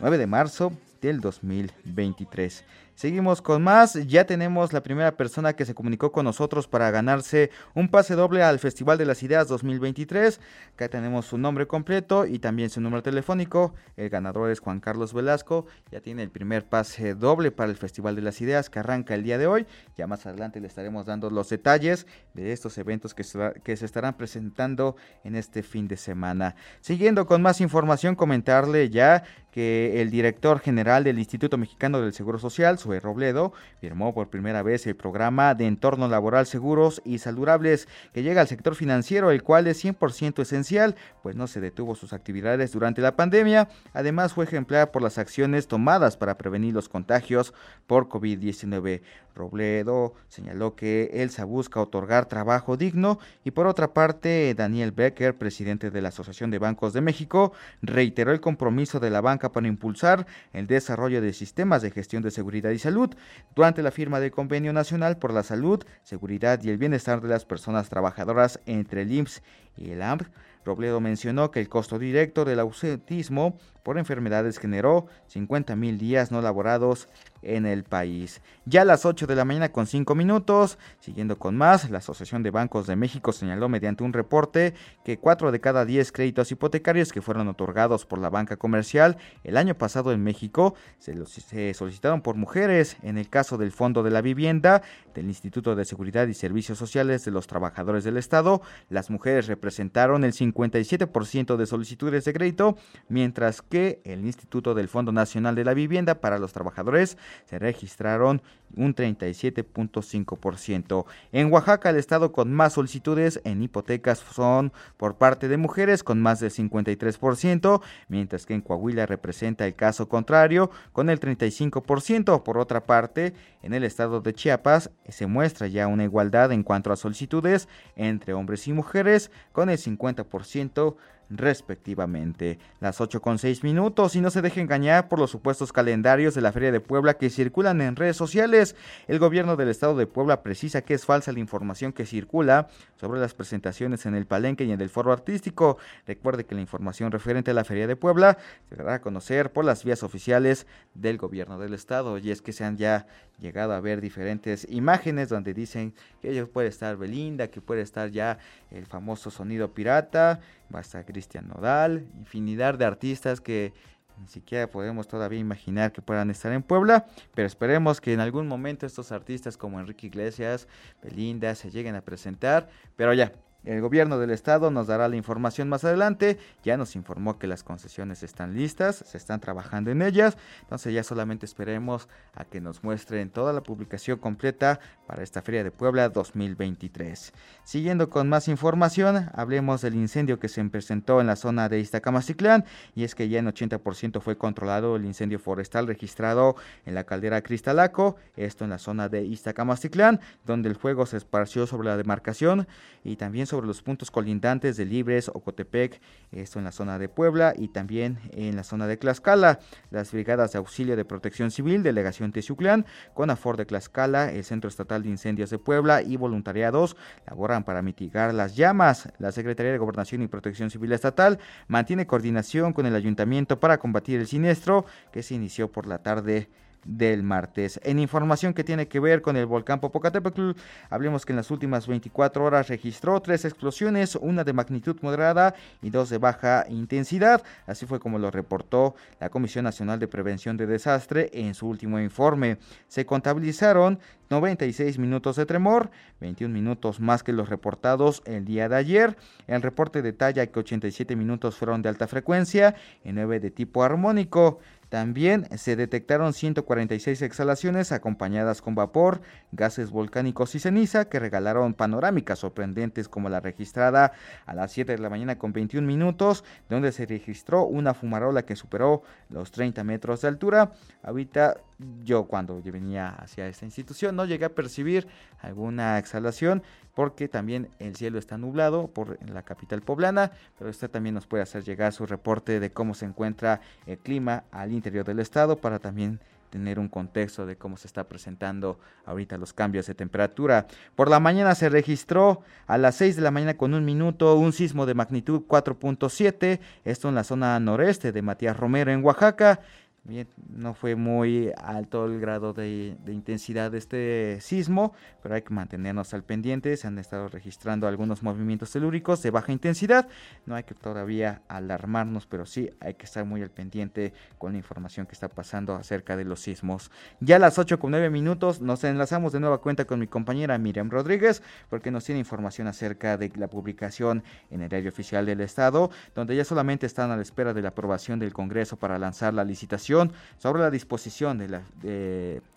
[0.00, 0.72] 9 de marzo
[1.04, 2.64] del 2023.
[2.94, 3.94] Seguimos con más.
[4.06, 8.44] Ya tenemos la primera persona que se comunicó con nosotros para ganarse un pase doble
[8.44, 10.40] al Festival de las Ideas 2023.
[10.74, 13.74] Acá tenemos su nombre completo y también su número telefónico.
[13.96, 15.66] El ganador es Juan Carlos Velasco.
[15.90, 19.24] Ya tiene el primer pase doble para el Festival de las Ideas que arranca el
[19.24, 19.66] día de hoy.
[19.96, 23.86] Ya más adelante le estaremos dando los detalles de estos eventos que se, que se
[23.86, 26.54] estarán presentando en este fin de semana.
[26.80, 32.40] Siguiendo con más información, comentarle ya que el director general del Instituto Mexicano del Seguro
[32.40, 37.88] Social, Sue Robledo, firmó por primera vez el programa de entorno laboral seguros y saludables
[38.12, 42.12] que llega al sector financiero, el cual es 100% esencial, pues no se detuvo sus
[42.12, 43.68] actividades durante la pandemia.
[43.94, 47.54] Además, fue ejemplar por las acciones tomadas para prevenir los contagios
[47.86, 49.00] por COVID-19.
[49.34, 55.90] Robledo señaló que ELSA busca otorgar trabajo digno y por otra parte Daniel Becker, presidente
[55.90, 60.26] de la Asociación de Bancos de México, reiteró el compromiso de la banca para impulsar
[60.52, 63.10] el desarrollo de sistemas de gestión de seguridad y salud
[63.54, 67.44] durante la firma del Convenio Nacional por la Salud, Seguridad y el Bienestar de las
[67.44, 69.42] Personas Trabajadoras entre el IMSS
[69.76, 70.22] y el AMP.
[70.64, 76.42] Robledo mencionó que el costo directo del ausentismo por enfermedades generó 50 mil días no
[76.42, 77.08] laborados
[77.42, 78.40] en el país.
[78.64, 82.42] Ya a las 8 de la mañana con 5 minutos, siguiendo con más, la Asociación
[82.42, 84.72] de Bancos de México señaló mediante un reporte
[85.04, 89.58] que 4 de cada 10 créditos hipotecarios que fueron otorgados por la banca comercial el
[89.58, 92.96] año pasado en México se, se solicitaron por mujeres.
[93.02, 94.82] En el caso del Fondo de la Vivienda,
[95.14, 100.24] del Instituto de Seguridad y Servicios Sociales de los Trabajadores del Estado, las mujeres representaron
[100.24, 105.74] el 57% de solicitudes de crédito, mientras que el Instituto del Fondo Nacional de la
[105.74, 108.40] Vivienda para los Trabajadores se registraron
[108.76, 111.06] un 37.5%.
[111.32, 116.22] En Oaxaca, el estado con más solicitudes en hipotecas son por parte de mujeres con
[116.22, 122.42] más del 53%, mientras que en Coahuila representa el caso contrario con el 35%.
[122.42, 126.92] Por otra parte, en el estado de Chiapas se muestra ya una igualdad en cuanto
[126.92, 130.96] a solicitudes entre hombres y mujeres con el 50%
[131.30, 132.58] respectivamente.
[132.80, 136.40] Las 8 con 6 minutos y no se deje engañar por los supuestos calendarios de
[136.40, 138.76] la Feria de Puebla que circulan en redes sociales 2023.
[139.08, 143.20] El gobierno del estado de Puebla precisa que es falsa la información que circula sobre
[143.20, 145.78] las presentaciones en el Palenque y en el Foro Artístico.
[146.06, 149.64] Recuerde que la información referente a la Feria de Puebla se dará a conocer por
[149.64, 153.06] las vías oficiales del gobierno del estado y es que se han ya
[153.40, 158.38] llegado a ver diferentes imágenes donde dicen que puede estar Belinda, que puede estar ya
[158.70, 160.40] el famoso sonido pirata,
[160.72, 163.72] va a estar Cristian Nodal, infinidad de artistas que
[164.20, 168.48] ni siquiera podemos todavía imaginar que puedan estar en Puebla, pero esperemos que en algún
[168.48, 170.66] momento estos artistas como Enrique Iglesias,
[171.02, 173.32] Belinda se lleguen a presentar, pero ya,
[173.64, 176.38] el gobierno del estado nos dará la información más adelante.
[176.62, 180.36] Ya nos informó que las concesiones están listas, se están trabajando en ellas.
[180.62, 185.64] Entonces ya solamente esperemos a que nos muestren toda la publicación completa para esta Feria
[185.64, 187.32] de Puebla 2023.
[187.64, 192.64] Siguiendo con más información, hablemos del incendio que se presentó en la zona de Iztacamacitlán
[192.94, 197.42] y es que ya en 80% fue controlado el incendio forestal registrado en la caldera
[197.42, 202.66] Cristalaco, esto en la zona de Iztacamacitlán, donde el fuego se esparció sobre la demarcación
[203.02, 206.00] y también sobre los puntos colindantes de Libres, Ocotepec,
[206.32, 209.60] esto en la zona de Puebla y también en la zona de Tlaxcala.
[209.90, 215.02] Las brigadas de auxilio de protección civil, delegación Teciuclán, CONAFOR de Tlaxcala, el Centro Estatal
[215.02, 219.08] de Incendios de Puebla y voluntariados laboran para mitigar las llamas.
[219.18, 221.38] La Secretaría de Gobernación y Protección Civil Estatal
[221.68, 226.48] mantiene coordinación con el ayuntamiento para combatir el siniestro que se inició por la tarde
[226.84, 227.80] del martes.
[227.82, 230.52] En información que tiene que ver con el volcán Popocatépetl,
[230.90, 235.90] hablemos que en las últimas 24 horas registró tres explosiones, una de magnitud moderada y
[235.90, 237.42] dos de baja intensidad.
[237.66, 241.98] Así fue como lo reportó la Comisión Nacional de Prevención de Desastre en su último
[241.98, 242.58] informe.
[242.88, 243.98] Se contabilizaron
[244.30, 249.16] 96 minutos de tremor, 21 minutos más que los reportados el día de ayer.
[249.46, 254.58] El reporte detalla que 87 minutos fueron de alta frecuencia y 9 de tipo armónico.
[254.94, 262.38] También se detectaron 146 exhalaciones acompañadas con vapor, gases volcánicos y ceniza que regalaron panorámicas
[262.38, 264.12] sorprendentes como la registrada
[264.46, 268.54] a las 7 de la mañana con 21 minutos, donde se registró una fumarola que
[268.54, 270.70] superó los 30 metros de altura.
[271.02, 271.56] Ahorita
[272.02, 275.06] yo cuando venía hacia esta institución no llegué a percibir
[275.40, 276.62] alguna exhalación
[276.94, 281.42] porque también el cielo está nublado por la capital poblana, pero usted también nos puede
[281.42, 285.78] hacer llegar su reporte de cómo se encuentra el clima al interior del estado para
[285.78, 286.20] también
[286.54, 290.68] tener un contexto de cómo se está presentando ahorita los cambios de temperatura.
[290.94, 294.52] Por la mañana se registró a las 6 de la mañana con un minuto un
[294.52, 299.62] sismo de magnitud 4.7, esto en la zona noreste de Matías Romero en Oaxaca.
[300.06, 305.54] Bien, no fue muy alto el grado de, intensidad de este sismo, pero hay que
[305.54, 306.76] mantenernos al pendiente.
[306.76, 310.06] Se han estado registrando algunos movimientos telúricos de baja intensidad.
[310.44, 314.58] No hay que todavía alarmarnos, pero sí hay que estar muy al pendiente con la
[314.58, 316.90] información que está pasando acerca de los sismos.
[317.20, 320.58] Ya a las 8 con 9 minutos nos enlazamos de nueva cuenta con mi compañera
[320.58, 325.40] Miriam Rodríguez, porque nos tiene información acerca de la publicación en el diario oficial del
[325.40, 329.32] Estado, donde ya solamente están a la espera de la aprobación del Congreso para lanzar
[329.32, 329.93] la licitación
[330.38, 331.62] sobre la disposición de la,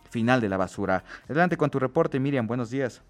[0.10, 1.04] final de la basura.
[1.26, 2.48] Adelante con tu reporte, Miriam.
[2.48, 3.02] Buenos días.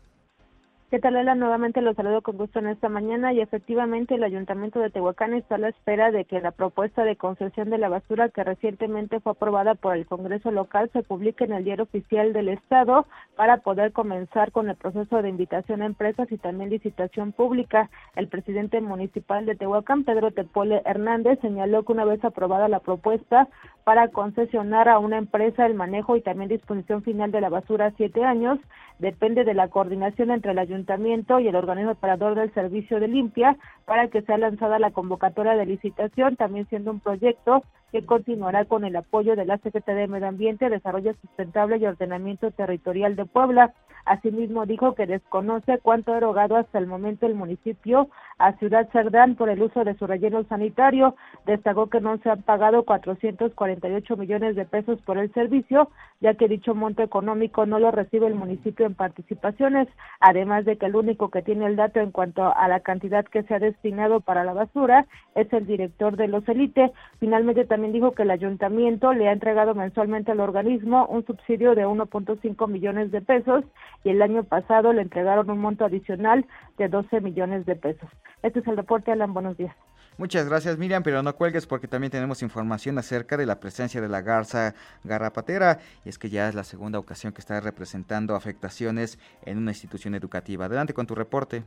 [0.90, 1.36] ¿Qué tal, Lela?
[1.36, 5.56] Nuevamente los saludo con gusto en esta mañana y efectivamente el Ayuntamiento de Tehuacán está
[5.56, 9.34] a la espera de que la propuesta de concesión de la basura que recientemente fue
[9.34, 13.92] aprobada por el Congreso local se publique en el diario oficial del Estado para poder
[13.92, 17.90] comenzar con el proceso de invitación a empresas y también licitación pública.
[18.16, 23.50] El presidente municipal de Tehuacán, Pedro Tepole Hernández, señaló que una vez aprobada la propuesta
[23.84, 27.92] para concesionar a una empresa el manejo y también disposición final de la basura a
[27.92, 28.58] siete años,
[29.00, 30.77] depende de la coordinación entre el ayuntamiento
[31.40, 35.66] y el organismo operador del servicio de limpia para que sea lanzada la convocatoria de
[35.66, 40.28] licitación, también siendo un proyecto que continuará con el apoyo de la Secretaría de Medio
[40.28, 43.74] Ambiente, Desarrollo Sustentable y Ordenamiento Territorial de Puebla.
[44.06, 49.36] Asimismo, dijo que desconoce cuánto ha erogado hasta el momento el municipio a Ciudad Cerdán
[49.36, 51.16] por el uso de su relleno sanitario.
[51.46, 55.90] Destacó que no se han pagado 448 millones de pesos por el servicio,
[56.22, 59.88] ya que dicho monto económico no lo recibe el municipio en participaciones,
[60.20, 63.44] además de que el único que tiene el dato en cuanto a la cantidad que
[63.44, 66.92] se ha destinado para la basura es el director de los Elite.
[67.20, 71.86] Finalmente también dijo que el ayuntamiento le ha entregado mensualmente al organismo un subsidio de
[71.86, 73.64] 1.5 millones de pesos
[74.04, 76.44] y el año pasado le entregaron un monto adicional
[76.80, 78.10] de 12 millones de pesos.
[78.42, 79.32] Este es el reporte, Alan.
[79.32, 79.76] Buenos días.
[80.18, 84.10] Muchas gracias Miriam, pero no cuelgues porque también tenemos información acerca de la presencia de
[84.10, 89.20] la garza garrapatera y es que ya es la segunda ocasión que está representando afectaciones
[89.46, 90.66] en una institución educativa.
[90.66, 91.64] Adelante con tu reporte.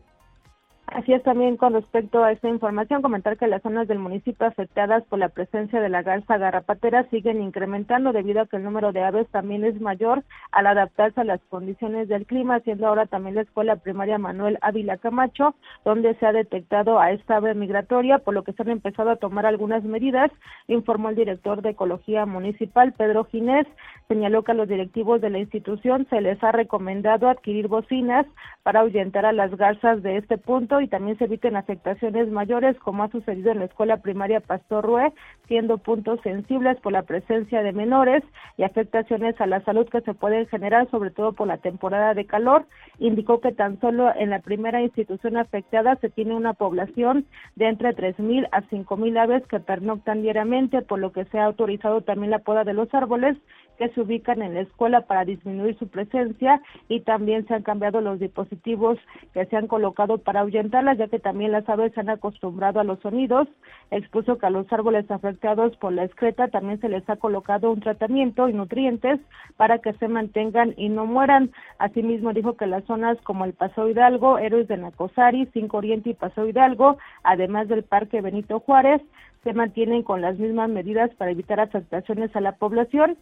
[0.93, 5.05] Así es también con respecto a esta información, comentar que las zonas del municipio afectadas
[5.05, 9.05] por la presencia de la garza garrapatera siguen incrementando debido a que el número de
[9.05, 13.43] aves también es mayor al adaptarse a las condiciones del clima, siendo ahora también la
[13.43, 15.55] escuela primaria Manuel Ávila Camacho,
[15.85, 19.17] donde se ha detectado a esta ave migratoria, por lo que se han empezado a
[19.17, 20.33] tomar algunas medidas,
[20.67, 23.67] informó el director de Ecología Municipal, Pedro Ginés,
[24.09, 28.27] señaló que a los directivos de la institución se les ha recomendado adquirir bocinas
[28.65, 33.03] para ahuyentar a las garzas de este punto y también se eviten afectaciones mayores como
[33.03, 35.13] ha sucedido en la escuela primaria Pastor Rue,
[35.49, 38.23] siendo puntos sensibles por la presencia de menores
[38.57, 42.27] y afectaciones a la salud que se pueden generar sobre todo por la temporada de
[42.27, 42.67] calor.
[42.99, 47.27] Indicó que tan solo en la primera institución afectada se tiene una población
[47.57, 52.03] de entre 3.000 a 5.000 aves que pernoctan diariamente, por lo que se ha autorizado
[52.03, 53.37] también la poda de los árboles
[53.81, 58.03] que se ubican en la escuela para disminuir su presencia y también se han cambiado
[58.03, 58.99] los dispositivos
[59.33, 62.85] que se han colocado para ahuyentarlas, ya que también las aves se han acostumbrado a
[62.85, 63.49] los sonidos.
[63.91, 67.81] Expuso que a los árboles afectados por la excreta también se les ha colocado un
[67.81, 69.19] tratamiento y nutrientes
[69.57, 71.51] para que se mantengan y no mueran.
[71.79, 76.15] Asimismo dijo que las zonas como el Paso Hidalgo, Héroes de Nacosari, Cinco Oriente y
[76.15, 79.01] Paso Hidalgo, además del Parque Benito Juárez,
[79.43, 83.17] se mantienen con las mismas medidas para evitar afectaciones a la población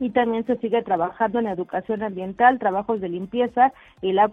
[0.00, 3.72] y también se sigue trabajando en educación ambiental, trabajos de limpieza
[4.02, 4.28] y la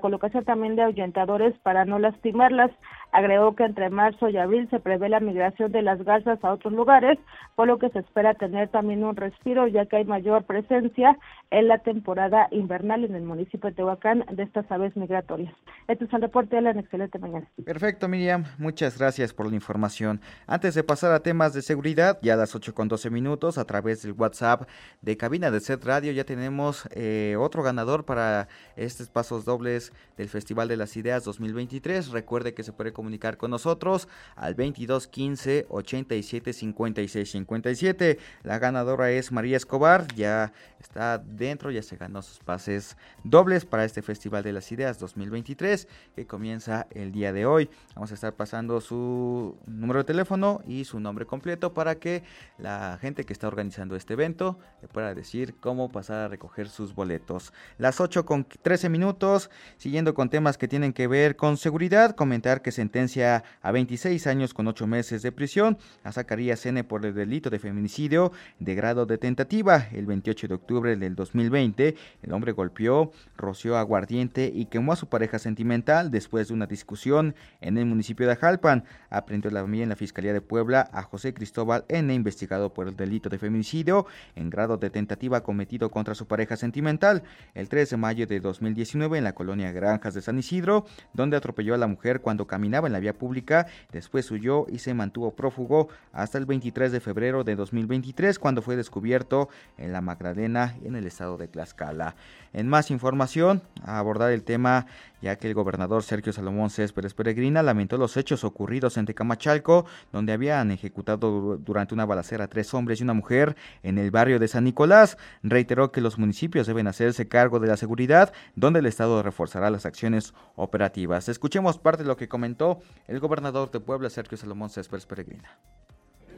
[0.00, 2.70] colocación también de ahuyentadores para no lastimarlas.
[3.12, 6.74] Agregó que entre marzo y abril se prevé la migración de las garzas a otros
[6.74, 7.18] lugares,
[7.54, 11.16] por lo que se espera tener también un respiro, ya que hay mayor presencia
[11.50, 15.54] en la temporada invernal en el municipio de Tehuacán de estas aves migratorias.
[15.86, 17.46] Este es el reporte de la excelente mañana.
[17.64, 18.44] Perfecto, Miriam.
[18.58, 20.20] Muchas gracias por la información.
[20.46, 23.64] Antes de pasar a temas de seguridad, ya a las 8 con 12 minutos, a
[23.64, 24.68] través del WhatsApp
[25.02, 30.28] de cabina de Set Radio, ya tenemos eh, otro ganador para estos pasos dobles del
[30.28, 32.08] Festival de las Ideas 2023.
[32.10, 38.18] Recuerde que se puede comunicar con nosotros al 22 15 87 56 57.
[38.42, 43.84] La ganadora es María Escobar, ya está dentro, ya se ganó sus pases dobles para
[43.84, 47.70] este Festival de las Ideas 2023 que comienza el día de hoy.
[47.94, 52.22] Vamos a estar pasando su número de teléfono y su nombre completo para que
[52.58, 54.58] la gente que está organizando este evento
[54.92, 57.52] pueda decir cómo pasar a recoger sus boletos.
[57.78, 62.62] Las 8 con 13 minutos, siguiendo con temas que tienen que ver con seguridad, comentar
[62.62, 67.14] que sentencia a 26 años con 8 meses de prisión a Zacarías N por el
[67.14, 69.88] delito de feminicidio de grado de tentativa.
[69.92, 75.08] El 28 de octubre del 2020, el hombre golpeó, roció aguardiente y quemó a su
[75.08, 78.84] pareja sentimental después de una discusión en el municipio de Ajalpan.
[79.10, 83.38] Aprendió en la Fiscalía de Puebla a José Cristóbal N, investigado por el delito de
[83.38, 87.22] feminicidio en grado de tentativa cometido contra su pareja sentimental
[87.54, 91.74] el 3 de mayo de 2019 en la colonia Granjas de San Isidro, donde atropelló
[91.74, 95.88] a la mujer cuando caminaba en la vía pública, después huyó y se mantuvo prófugo
[96.12, 101.06] hasta el 23 de febrero de 2023 cuando fue descubierto en la Magdalena en el
[101.06, 102.16] estado de Tlaxcala.
[102.52, 104.86] En más información, a abordar el tema,
[105.20, 110.32] ya que el gobernador Sergio Salomón Céspedes Peregrina lamentó los hechos ocurridos en Tecamachalco, donde
[110.32, 114.64] habían ejecutado durante una balacera tres hombres y una mujer en el barrio de San
[114.64, 115.18] Nicolás.
[115.42, 119.86] Reiteró que los municipios deben hacerse cargo de la seguridad, donde el Estado reforzará las
[119.86, 121.28] acciones operativas.
[121.28, 125.58] Escuchemos parte de lo que comentó el gobernador de Puebla, Sergio Salomón Céspedes Peregrina.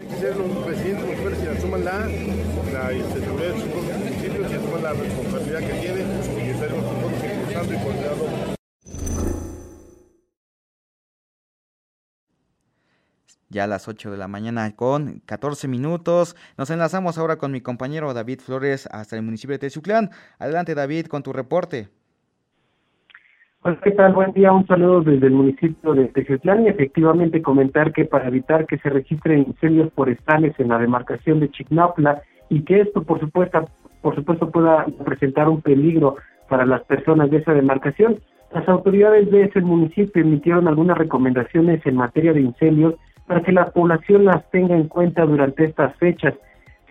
[0.01, 5.03] Tienen que ser los asuman la, la seguridad de sus propios municipios y asuman la
[5.03, 6.07] responsabilidad que tienen
[6.45, 8.25] y estaremos nosotros impulsando y coordinando.
[13.49, 16.37] Ya a las 8 de la mañana con 14 minutos.
[16.57, 20.11] Nos enlazamos ahora con mi compañero David Flores hasta el municipio de Tezuclán.
[20.39, 21.89] Adelante David con tu reporte.
[23.63, 24.15] Hola, ¿qué tal?
[24.15, 28.67] Buen día, un saludo desde el municipio de Tejetlán y efectivamente comentar que para evitar
[28.67, 33.69] que se registren incendios forestales en la demarcación de Chicnaupla y que esto, por supuesto,
[34.01, 36.17] por supuesto pueda presentar un peligro
[36.49, 38.19] para las personas de esa demarcación,
[38.53, 42.95] las autoridades de ese municipio emitieron algunas recomendaciones en materia de incendios
[43.27, 46.35] para que la población las tenga en cuenta durante estas fechas.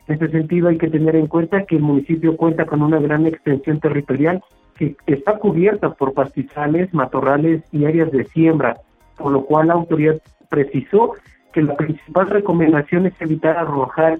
[0.08, 3.28] En este sentido, hay que tener en cuenta que el municipio cuenta con una gran
[3.28, 4.42] extensión territorial
[4.78, 8.78] que está cubierta por pastizales, matorrales y áreas de siembra,
[9.18, 11.16] por lo cual la autoridad precisó
[11.52, 14.20] que la principal recomendación es evitar arrojar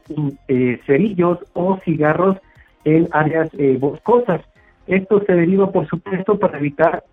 [0.50, 2.38] eh, cerillos o cigarros
[2.84, 4.42] en áreas eh, boscosas.
[4.88, 7.04] Esto se deriva, por supuesto, para evitar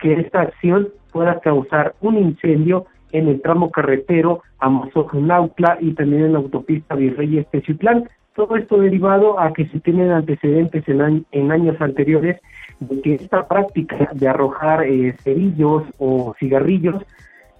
[0.00, 6.24] que esta acción pueda causar un incendio en el tramo carretero a Mozojonautla y también
[6.24, 8.08] en la autopista Virreyes Teciutlán.
[8.34, 12.40] Todo esto derivado a que se tienen antecedentes en, en años anteriores
[12.80, 17.02] de que esta práctica de arrojar eh, cerillos o cigarrillos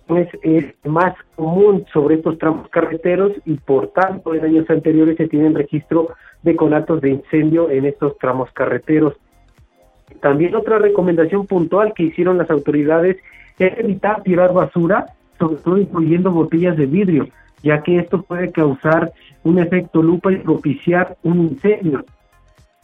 [0.07, 5.29] pues es más común sobre estos tramos carreteros y por tanto en años anteriores se
[5.29, 6.09] tienen registro
[6.43, 9.15] de conatos de incendio en estos tramos carreteros.
[10.21, 13.17] También otra recomendación puntual que hicieron las autoridades
[13.59, 15.07] es evitar tirar basura,
[15.39, 17.29] sobre todo incluyendo botellas de vidrio,
[17.63, 19.13] ya que esto puede causar
[19.45, 22.05] un efecto lupa y propiciar un incendio.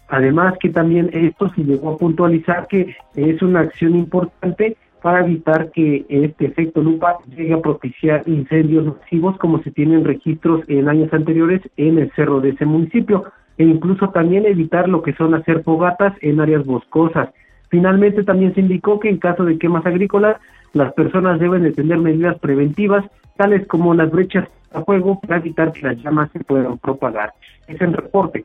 [0.09, 5.71] Además que también esto se llegó a puntualizar que es una acción importante para evitar
[5.71, 11.13] que este efecto lupa llegue a propiciar incendios masivos como se tienen registros en años
[11.13, 15.63] anteriores en el cerro de ese municipio e incluso también evitar lo que son hacer
[15.63, 17.29] fogatas en áreas boscosas.
[17.69, 20.37] Finalmente también se indicó que en caso de quemas agrícolas
[20.73, 23.05] las personas deben de tener medidas preventivas
[23.37, 27.33] tales como las brechas a fuego para evitar que las llamas se puedan propagar.
[27.67, 28.45] Es el reporte.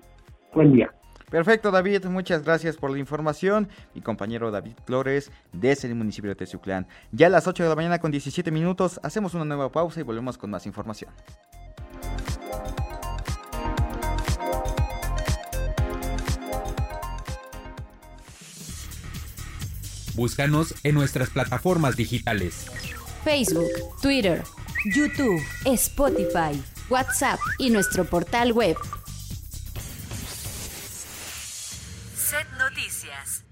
[0.54, 0.92] Buen día.
[1.30, 3.68] Perfecto, David, muchas gracias por la información.
[3.96, 6.86] Mi compañero David Flores, desde el municipio de Teciuclán.
[7.12, 10.04] Ya a las 8 de la mañana con 17 minutos, hacemos una nueva pausa y
[10.04, 11.10] volvemos con más información.
[20.16, 22.68] Búscanos en nuestras plataformas digitales.
[23.24, 24.44] Facebook, Twitter,
[24.94, 28.78] YouTube, Spotify, WhatsApp y nuestro portal web.
[32.16, 33.44] Set Noticias.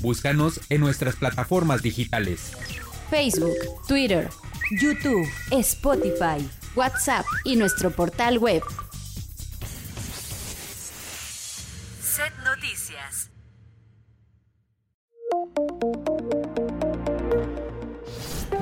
[0.00, 2.50] Búscanos en nuestras plataformas digitales.
[3.08, 4.30] Facebook, Twitter,
[4.80, 6.44] YouTube, Spotify,
[6.74, 8.62] WhatsApp y nuestro portal web.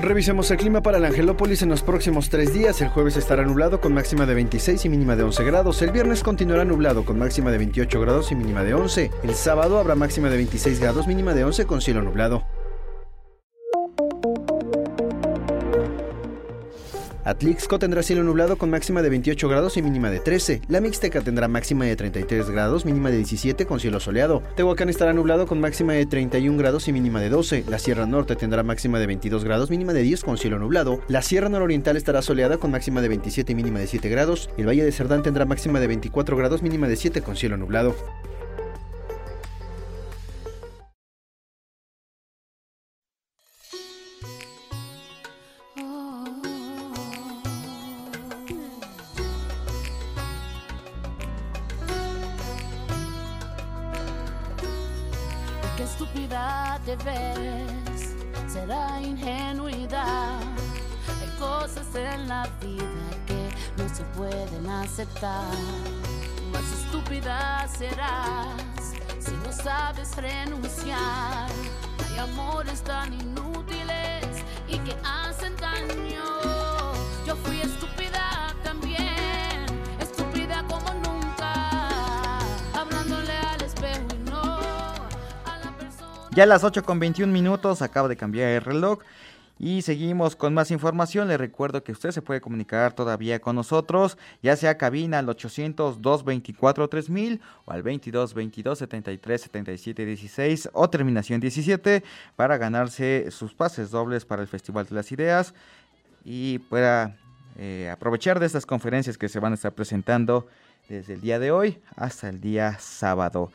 [0.01, 2.79] Revisemos el clima para el Angelópolis en los próximos tres días.
[2.81, 5.81] El jueves estará nublado con máxima de 26 y mínima de 11 grados.
[5.81, 9.11] El viernes continuará nublado con máxima de 28 grados y mínima de 11.
[9.23, 12.45] El sábado habrá máxima de 26 grados, mínima de 11 con cielo nublado.
[17.29, 20.61] Atlixco tendrá cielo nublado con máxima de 28 grados y mínima de 13.
[20.67, 24.41] La Mixteca tendrá máxima de 33 grados, mínima de 17 con cielo soleado.
[24.55, 27.65] Tehuacán estará nublado con máxima de 31 grados y mínima de 12.
[27.67, 31.01] La Sierra Norte tendrá máxima de 22 grados, mínima de 10 con cielo nublado.
[31.07, 34.49] La Sierra Nororiental estará soleada con máxima de 27 y mínima de 7 grados.
[34.57, 37.95] El Valle de Cerdán tendrá máxima de 24 grados, mínima de 7 con cielo nublado.
[61.95, 62.83] En la vida
[63.25, 63.49] que
[63.81, 65.51] no se pueden aceptar.
[66.51, 71.49] Más estúpida serás si no sabes renunciar.
[72.07, 74.27] Hay amores tan inútiles
[74.67, 76.23] y que hacen daño.
[77.25, 79.65] Yo fui estúpida también,
[79.99, 82.39] estúpida como nunca,
[82.73, 84.59] hablándole al espejo y no
[86.31, 88.99] Ya a las 8 con 21 minutos acaba de cambiar el reloj.
[89.61, 91.27] Y seguimos con más información.
[91.27, 97.41] Le recuerdo que usted se puede comunicar todavía con nosotros, ya sea cabina al 800-224-3000
[97.65, 102.05] o al 22-22-73-77-16 o terminación 17
[102.37, 105.53] para ganarse sus pases dobles para el Festival de las Ideas
[106.23, 107.17] y pueda
[107.57, 110.47] eh, aprovechar de estas conferencias que se van a estar presentando
[110.87, 113.51] desde el día de hoy hasta el día sábado.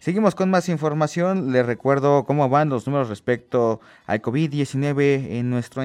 [0.00, 1.50] Seguimos con más información.
[1.50, 5.82] Les recuerdo cómo van los números respecto al COVID-19 en nuestro,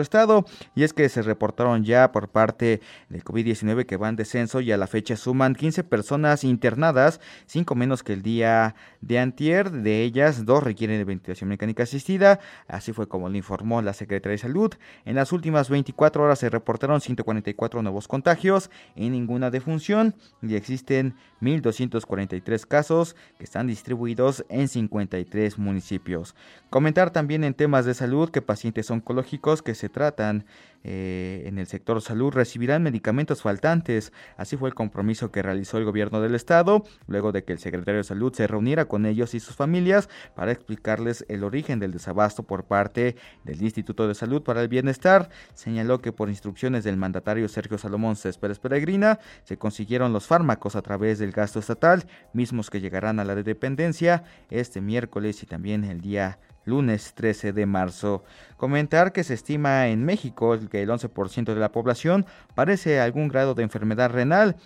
[0.00, 0.44] estado.
[0.74, 4.72] Y es que se reportaron ya por parte del COVID-19 que van en descenso y
[4.72, 9.70] a la fecha suman 15 personas internadas, 5 menos que el día de antier.
[9.70, 12.40] De ellas, dos requieren de ventilación mecánica asistida.
[12.66, 14.74] Así fue como le informó la Secretaría de Salud.
[15.04, 20.16] En las últimas 24 horas se reportaron 144 nuevos contagios y ninguna defunción.
[20.42, 26.34] Y existen 1.243 casos que están distribuidos en 53 municipios.
[26.70, 30.44] Comentar también en temas de salud que pacientes oncológicos que se tratan
[30.88, 34.12] eh, en el sector salud recibirán medicamentos faltantes.
[34.36, 37.98] Así fue el compromiso que realizó el gobierno del estado, luego de que el secretario
[37.98, 42.44] de salud se reuniera con ellos y sus familias para explicarles el origen del desabasto
[42.44, 45.28] por parte del Instituto de Salud para el Bienestar.
[45.54, 50.82] Señaló que por instrucciones del mandatario Sergio Salomón Céspedes Peregrina se consiguieron los fármacos a
[50.82, 55.82] través del gasto estatal, mismos que llegarán a la de dependencia este miércoles y también
[55.82, 58.22] el día lunes 13 de marzo.
[58.58, 63.54] Comentar que se estima en México que el 11% de la población padece algún grado
[63.54, 64.56] de enfermedad renal.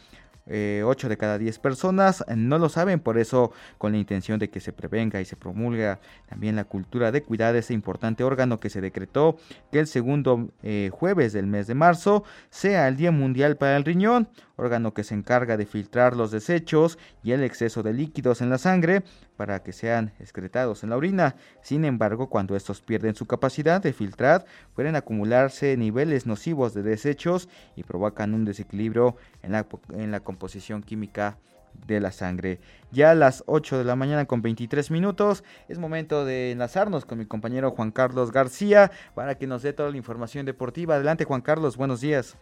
[0.47, 4.51] Eh, 8 de cada 10 personas no lo saben, por eso con la intención de
[4.51, 8.71] que se prevenga y se promulga también la cultura de cuidar ese importante órgano que
[8.71, 9.37] se decretó
[9.71, 13.85] que el segundo eh, jueves del mes de marzo sea el Día Mundial para el
[13.85, 18.51] Riñón, órgano que se encarga de filtrar los desechos y el exceso de líquidos en
[18.51, 19.03] la sangre
[19.37, 21.37] para que sean excretados en la orina.
[21.63, 27.49] Sin embargo, cuando estos pierden su capacidad de filtrar, pueden acumularse niveles nocivos de desechos
[27.75, 31.39] y provocan un desequilibrio en la, en la composición química
[31.87, 32.61] de la sangre.
[32.93, 37.19] Ya a las 8 de la mañana con 23 minutos es momento de enlazarnos con
[37.19, 40.95] mi compañero Juan Carlos García para que nos dé toda la información deportiva.
[40.95, 42.37] Adelante Juan Carlos, buenos días.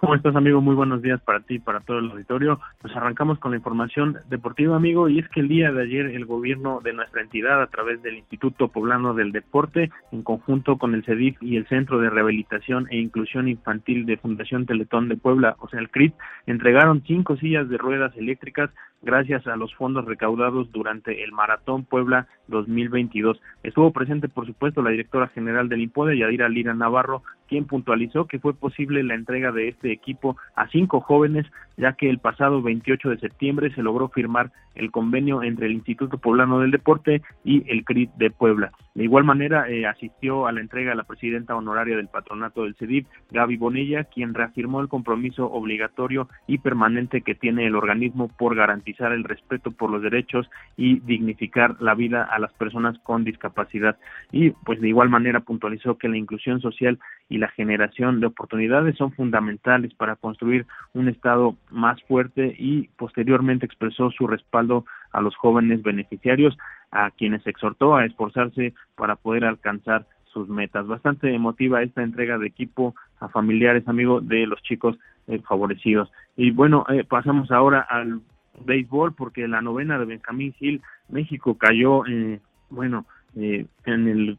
[0.00, 0.60] ¿Cómo estás, amigo?
[0.60, 2.60] Muy buenos días para ti y para todo el auditorio.
[2.80, 6.24] Pues arrancamos con la información deportiva, amigo, y es que el día de ayer el
[6.24, 11.04] gobierno de nuestra entidad, a través del Instituto Poblano del Deporte, en conjunto con el
[11.04, 15.68] CEDIF y el Centro de Rehabilitación e Inclusión Infantil de Fundación Teletón de Puebla, o
[15.68, 16.14] sea, el CRIT,
[16.46, 18.70] entregaron cinco sillas de ruedas eléctricas
[19.02, 23.40] gracias a los fondos recaudados durante el Maratón Puebla 2022.
[23.62, 28.38] Estuvo presente, por supuesto, la directora general del INPODE, Yadira Lira Navarro, quien puntualizó que
[28.38, 31.46] fue posible la entrega de este equipo a cinco jóvenes,
[31.78, 36.18] ya que el pasado 28 de septiembre se logró firmar el convenio entre el Instituto
[36.18, 38.72] Poblano del Deporte y el CRIT de Puebla.
[38.94, 43.06] De igual manera, eh, asistió a la entrega la presidenta honoraria del patronato del CEDIP,
[43.30, 49.12] Gaby Bonilla, quien reafirmó el compromiso obligatorio y permanente que tiene el organismo por garantizar
[49.12, 53.96] el respeto por los derechos y dignificar la vida a las personas con discapacidad.
[54.32, 56.98] Y pues de igual manera puntualizó que la inclusión social
[57.28, 63.66] y la generación de oportunidades son fundamentales para construir un Estado más fuerte y posteriormente
[63.66, 66.56] expresó su respaldo a los jóvenes beneficiarios,
[66.90, 70.86] a quienes exhortó a esforzarse para poder alcanzar sus metas.
[70.86, 76.10] Bastante emotiva esta entrega de equipo a familiares, amigos de los chicos eh, favorecidos.
[76.36, 78.20] Y bueno, eh, pasamos ahora al
[78.64, 84.38] béisbol porque la novena de Benjamín Gil, México cayó, eh, bueno, en el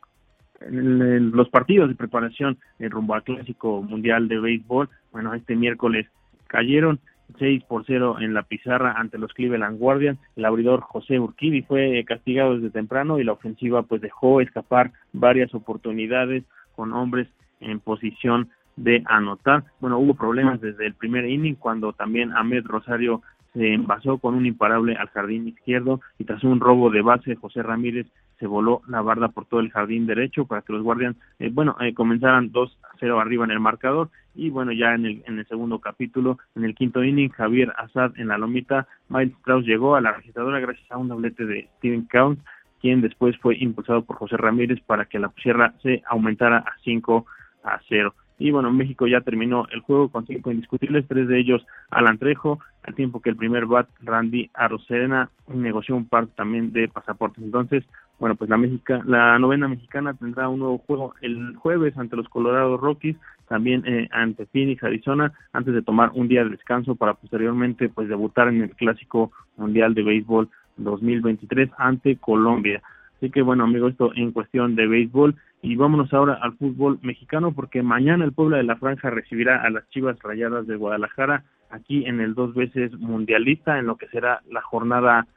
[0.69, 6.07] los partidos de preparación en rumbo al clásico mundial de béisbol, bueno, este miércoles
[6.47, 6.99] cayeron
[7.37, 10.19] 6 por 0 en la pizarra ante los Cleveland Guardians.
[10.35, 15.53] El abridor José Urquidi fue castigado desde temprano y la ofensiva pues dejó escapar varias
[15.53, 16.43] oportunidades
[16.75, 17.27] con hombres
[17.59, 19.63] en posición de anotar.
[19.79, 23.21] Bueno, hubo problemas desde el primer inning cuando también Ahmed Rosario
[23.53, 27.63] se envasó con un imparable al jardín izquierdo y tras un robo de base José
[27.63, 28.07] Ramírez
[28.39, 31.75] se voló la barda por todo el jardín derecho para que los Guardians, eh, bueno,
[31.81, 35.39] eh, comenzaran 2 a 0 arriba en el marcador y bueno, ya en el, en
[35.39, 39.95] el segundo capítulo, en el quinto inning, Javier Azad en la lomita, Miles Strauss llegó
[39.95, 42.39] a la registradora gracias a un doblete de Steven Count,
[42.79, 47.25] quien después fue impulsado por José Ramírez para que la sierra se aumentara a 5
[47.63, 48.13] a 0.
[48.39, 52.59] Y bueno, México ya terminó el juego con cinco indiscutibles, tres de ellos Alan Trejo,
[52.83, 57.43] al tiempo que el primer bat, Randy Arocena, negoció un par también de pasaportes.
[57.43, 57.83] Entonces,
[58.17, 62.29] bueno, pues la, Mexica, la novena mexicana tendrá un nuevo juego el jueves ante los
[62.29, 63.17] Colorado Rockies,
[63.49, 68.07] también eh, ante Phoenix, Arizona, antes de tomar un día de descanso para posteriormente pues
[68.07, 72.81] debutar en el Clásico Mundial de Béisbol 2023 ante Colombia.
[73.17, 75.35] Así que bueno, amigo, esto en cuestión de béisbol.
[75.61, 79.69] Y vámonos ahora al fútbol mexicano porque mañana el Puebla de la Franja recibirá a
[79.69, 84.41] las Chivas Rayadas de Guadalajara aquí en el dos veces mundialista en lo que será
[84.49, 85.27] la jornada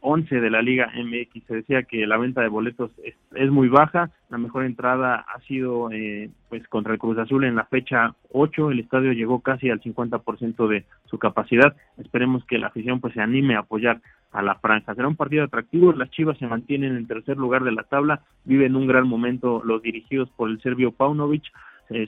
[0.00, 1.46] 11 de la Liga MX.
[1.46, 4.10] Se decía que la venta de boletos es, muy baja.
[4.30, 8.70] La mejor entrada ha sido eh, pues contra el Cruz Azul en la fecha 8.
[8.70, 11.76] El estadio llegó casi al 50% de su capacidad.
[11.98, 14.00] Esperemos que la afición pues se anime a apoyar
[14.36, 14.94] a la franja.
[14.94, 15.92] Será un partido atractivo.
[15.92, 18.20] Las Chivas se mantienen en tercer lugar de la tabla.
[18.44, 21.44] Viven un gran momento los dirigidos por el serbio Paunovic.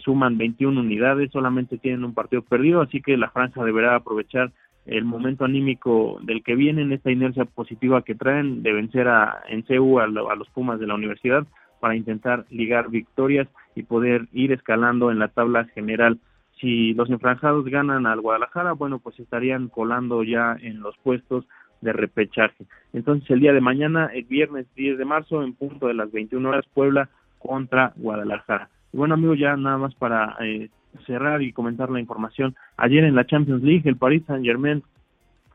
[0.04, 4.52] suman 21 unidades, solamente tienen un partido perdido, así que la franja deberá aprovechar
[4.84, 9.64] el momento anímico del que vienen, esta inercia positiva que traen de vencer a, en
[9.64, 11.46] CEU a, a los Pumas de la universidad
[11.80, 16.18] para intentar ligar victorias y poder ir escalando en la tabla general.
[16.60, 21.46] Si los enfranjados ganan al Guadalajara, bueno, pues estarían colando ya en los puestos
[21.80, 22.66] de repechaje.
[22.92, 26.48] Entonces, el día de mañana, el viernes 10 de marzo, en punto de las 21
[26.48, 27.08] horas, Puebla
[27.38, 28.68] contra Guadalajara.
[28.92, 30.70] Y bueno, amigos, ya nada más para eh,
[31.06, 32.56] cerrar y comentar la información.
[32.76, 34.82] Ayer en la Champions League, el Paris Saint-Germain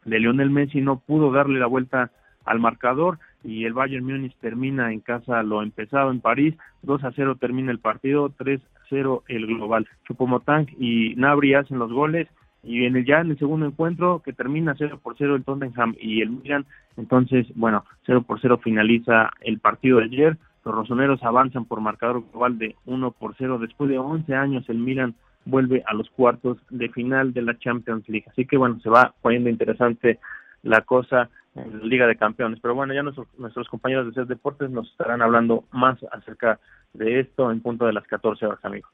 [0.06, 2.12] de Lionel Messi no pudo darle la vuelta
[2.46, 7.12] al marcador y el Bayern Múnich termina en casa lo empezado en París, 2 a
[7.12, 9.88] 0 termina el partido, 3 a 0 el global.
[10.08, 12.28] Chupomotang y Nabri hacen los goles
[12.64, 15.96] y en el, ya en el segundo encuentro que termina 0 por 0 el Tottenham
[16.00, 16.66] y el Milan,
[16.98, 22.24] entonces bueno, 0 por 0 finaliza el partido de ayer, los rosoneros avanzan por marcador
[22.32, 25.14] global de 1 por 0 después de 11 años el Milan
[25.46, 28.26] vuelve a los cuartos de final de la Champions League.
[28.30, 30.20] Así que bueno, se va poniendo interesante
[30.62, 32.60] la cosa en la Liga de Campeones.
[32.62, 36.60] Pero bueno, ya nuestros, nuestros compañeros de CES Deportes nos estarán hablando más acerca
[36.94, 38.90] de esto en punto de las 14 horas, amigos.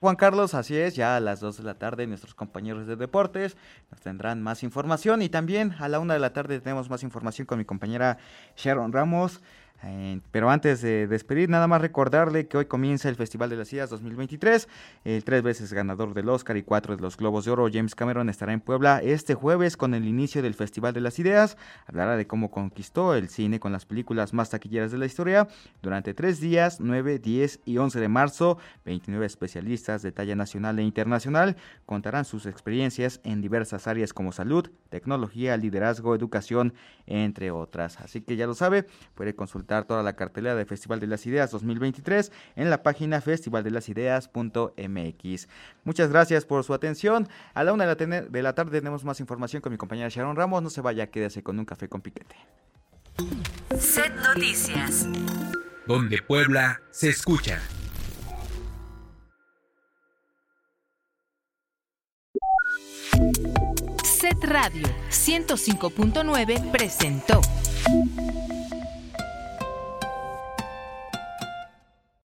[0.00, 3.56] Juan Carlos, así es, ya a las 2 de la tarde nuestros compañeros de deportes
[3.90, 7.46] nos tendrán más información y también a la 1 de la tarde tenemos más información
[7.46, 8.18] con mi compañera
[8.56, 9.42] Sharon Ramos
[9.84, 13.72] eh, pero antes de despedir, nada más recordarle que hoy comienza el Festival de las
[13.72, 14.68] Ideas 2023.
[15.04, 18.28] El tres veces ganador del Oscar y cuatro de los Globos de Oro, James Cameron,
[18.28, 21.56] estará en Puebla este jueves con el inicio del Festival de las Ideas.
[21.86, 25.46] Hablará de cómo conquistó el cine con las películas más taquilleras de la historia.
[25.80, 30.82] Durante tres días, 9, 10 y 11 de marzo, 29 especialistas de talla nacional e
[30.82, 31.56] internacional
[31.86, 36.74] contarán sus experiencias en diversas áreas como salud, tecnología, liderazgo, educación,
[37.06, 38.00] entre otras.
[38.00, 41.50] Así que ya lo sabe, puede consultar toda la cartelera de Festival de las Ideas
[41.50, 45.48] 2023 en la página festivaldelasideas.mx.
[45.84, 47.28] Muchas gracias por su atención.
[47.54, 50.62] A la una de la, tarde tenemos más información con mi compañera Sharon Ramos.
[50.62, 52.36] No se vaya, quédese con un café con piquete.
[53.78, 55.08] Set Noticias.
[55.86, 57.60] Donde Puebla se escucha.
[64.04, 67.40] Set Radio 105.9 presentó.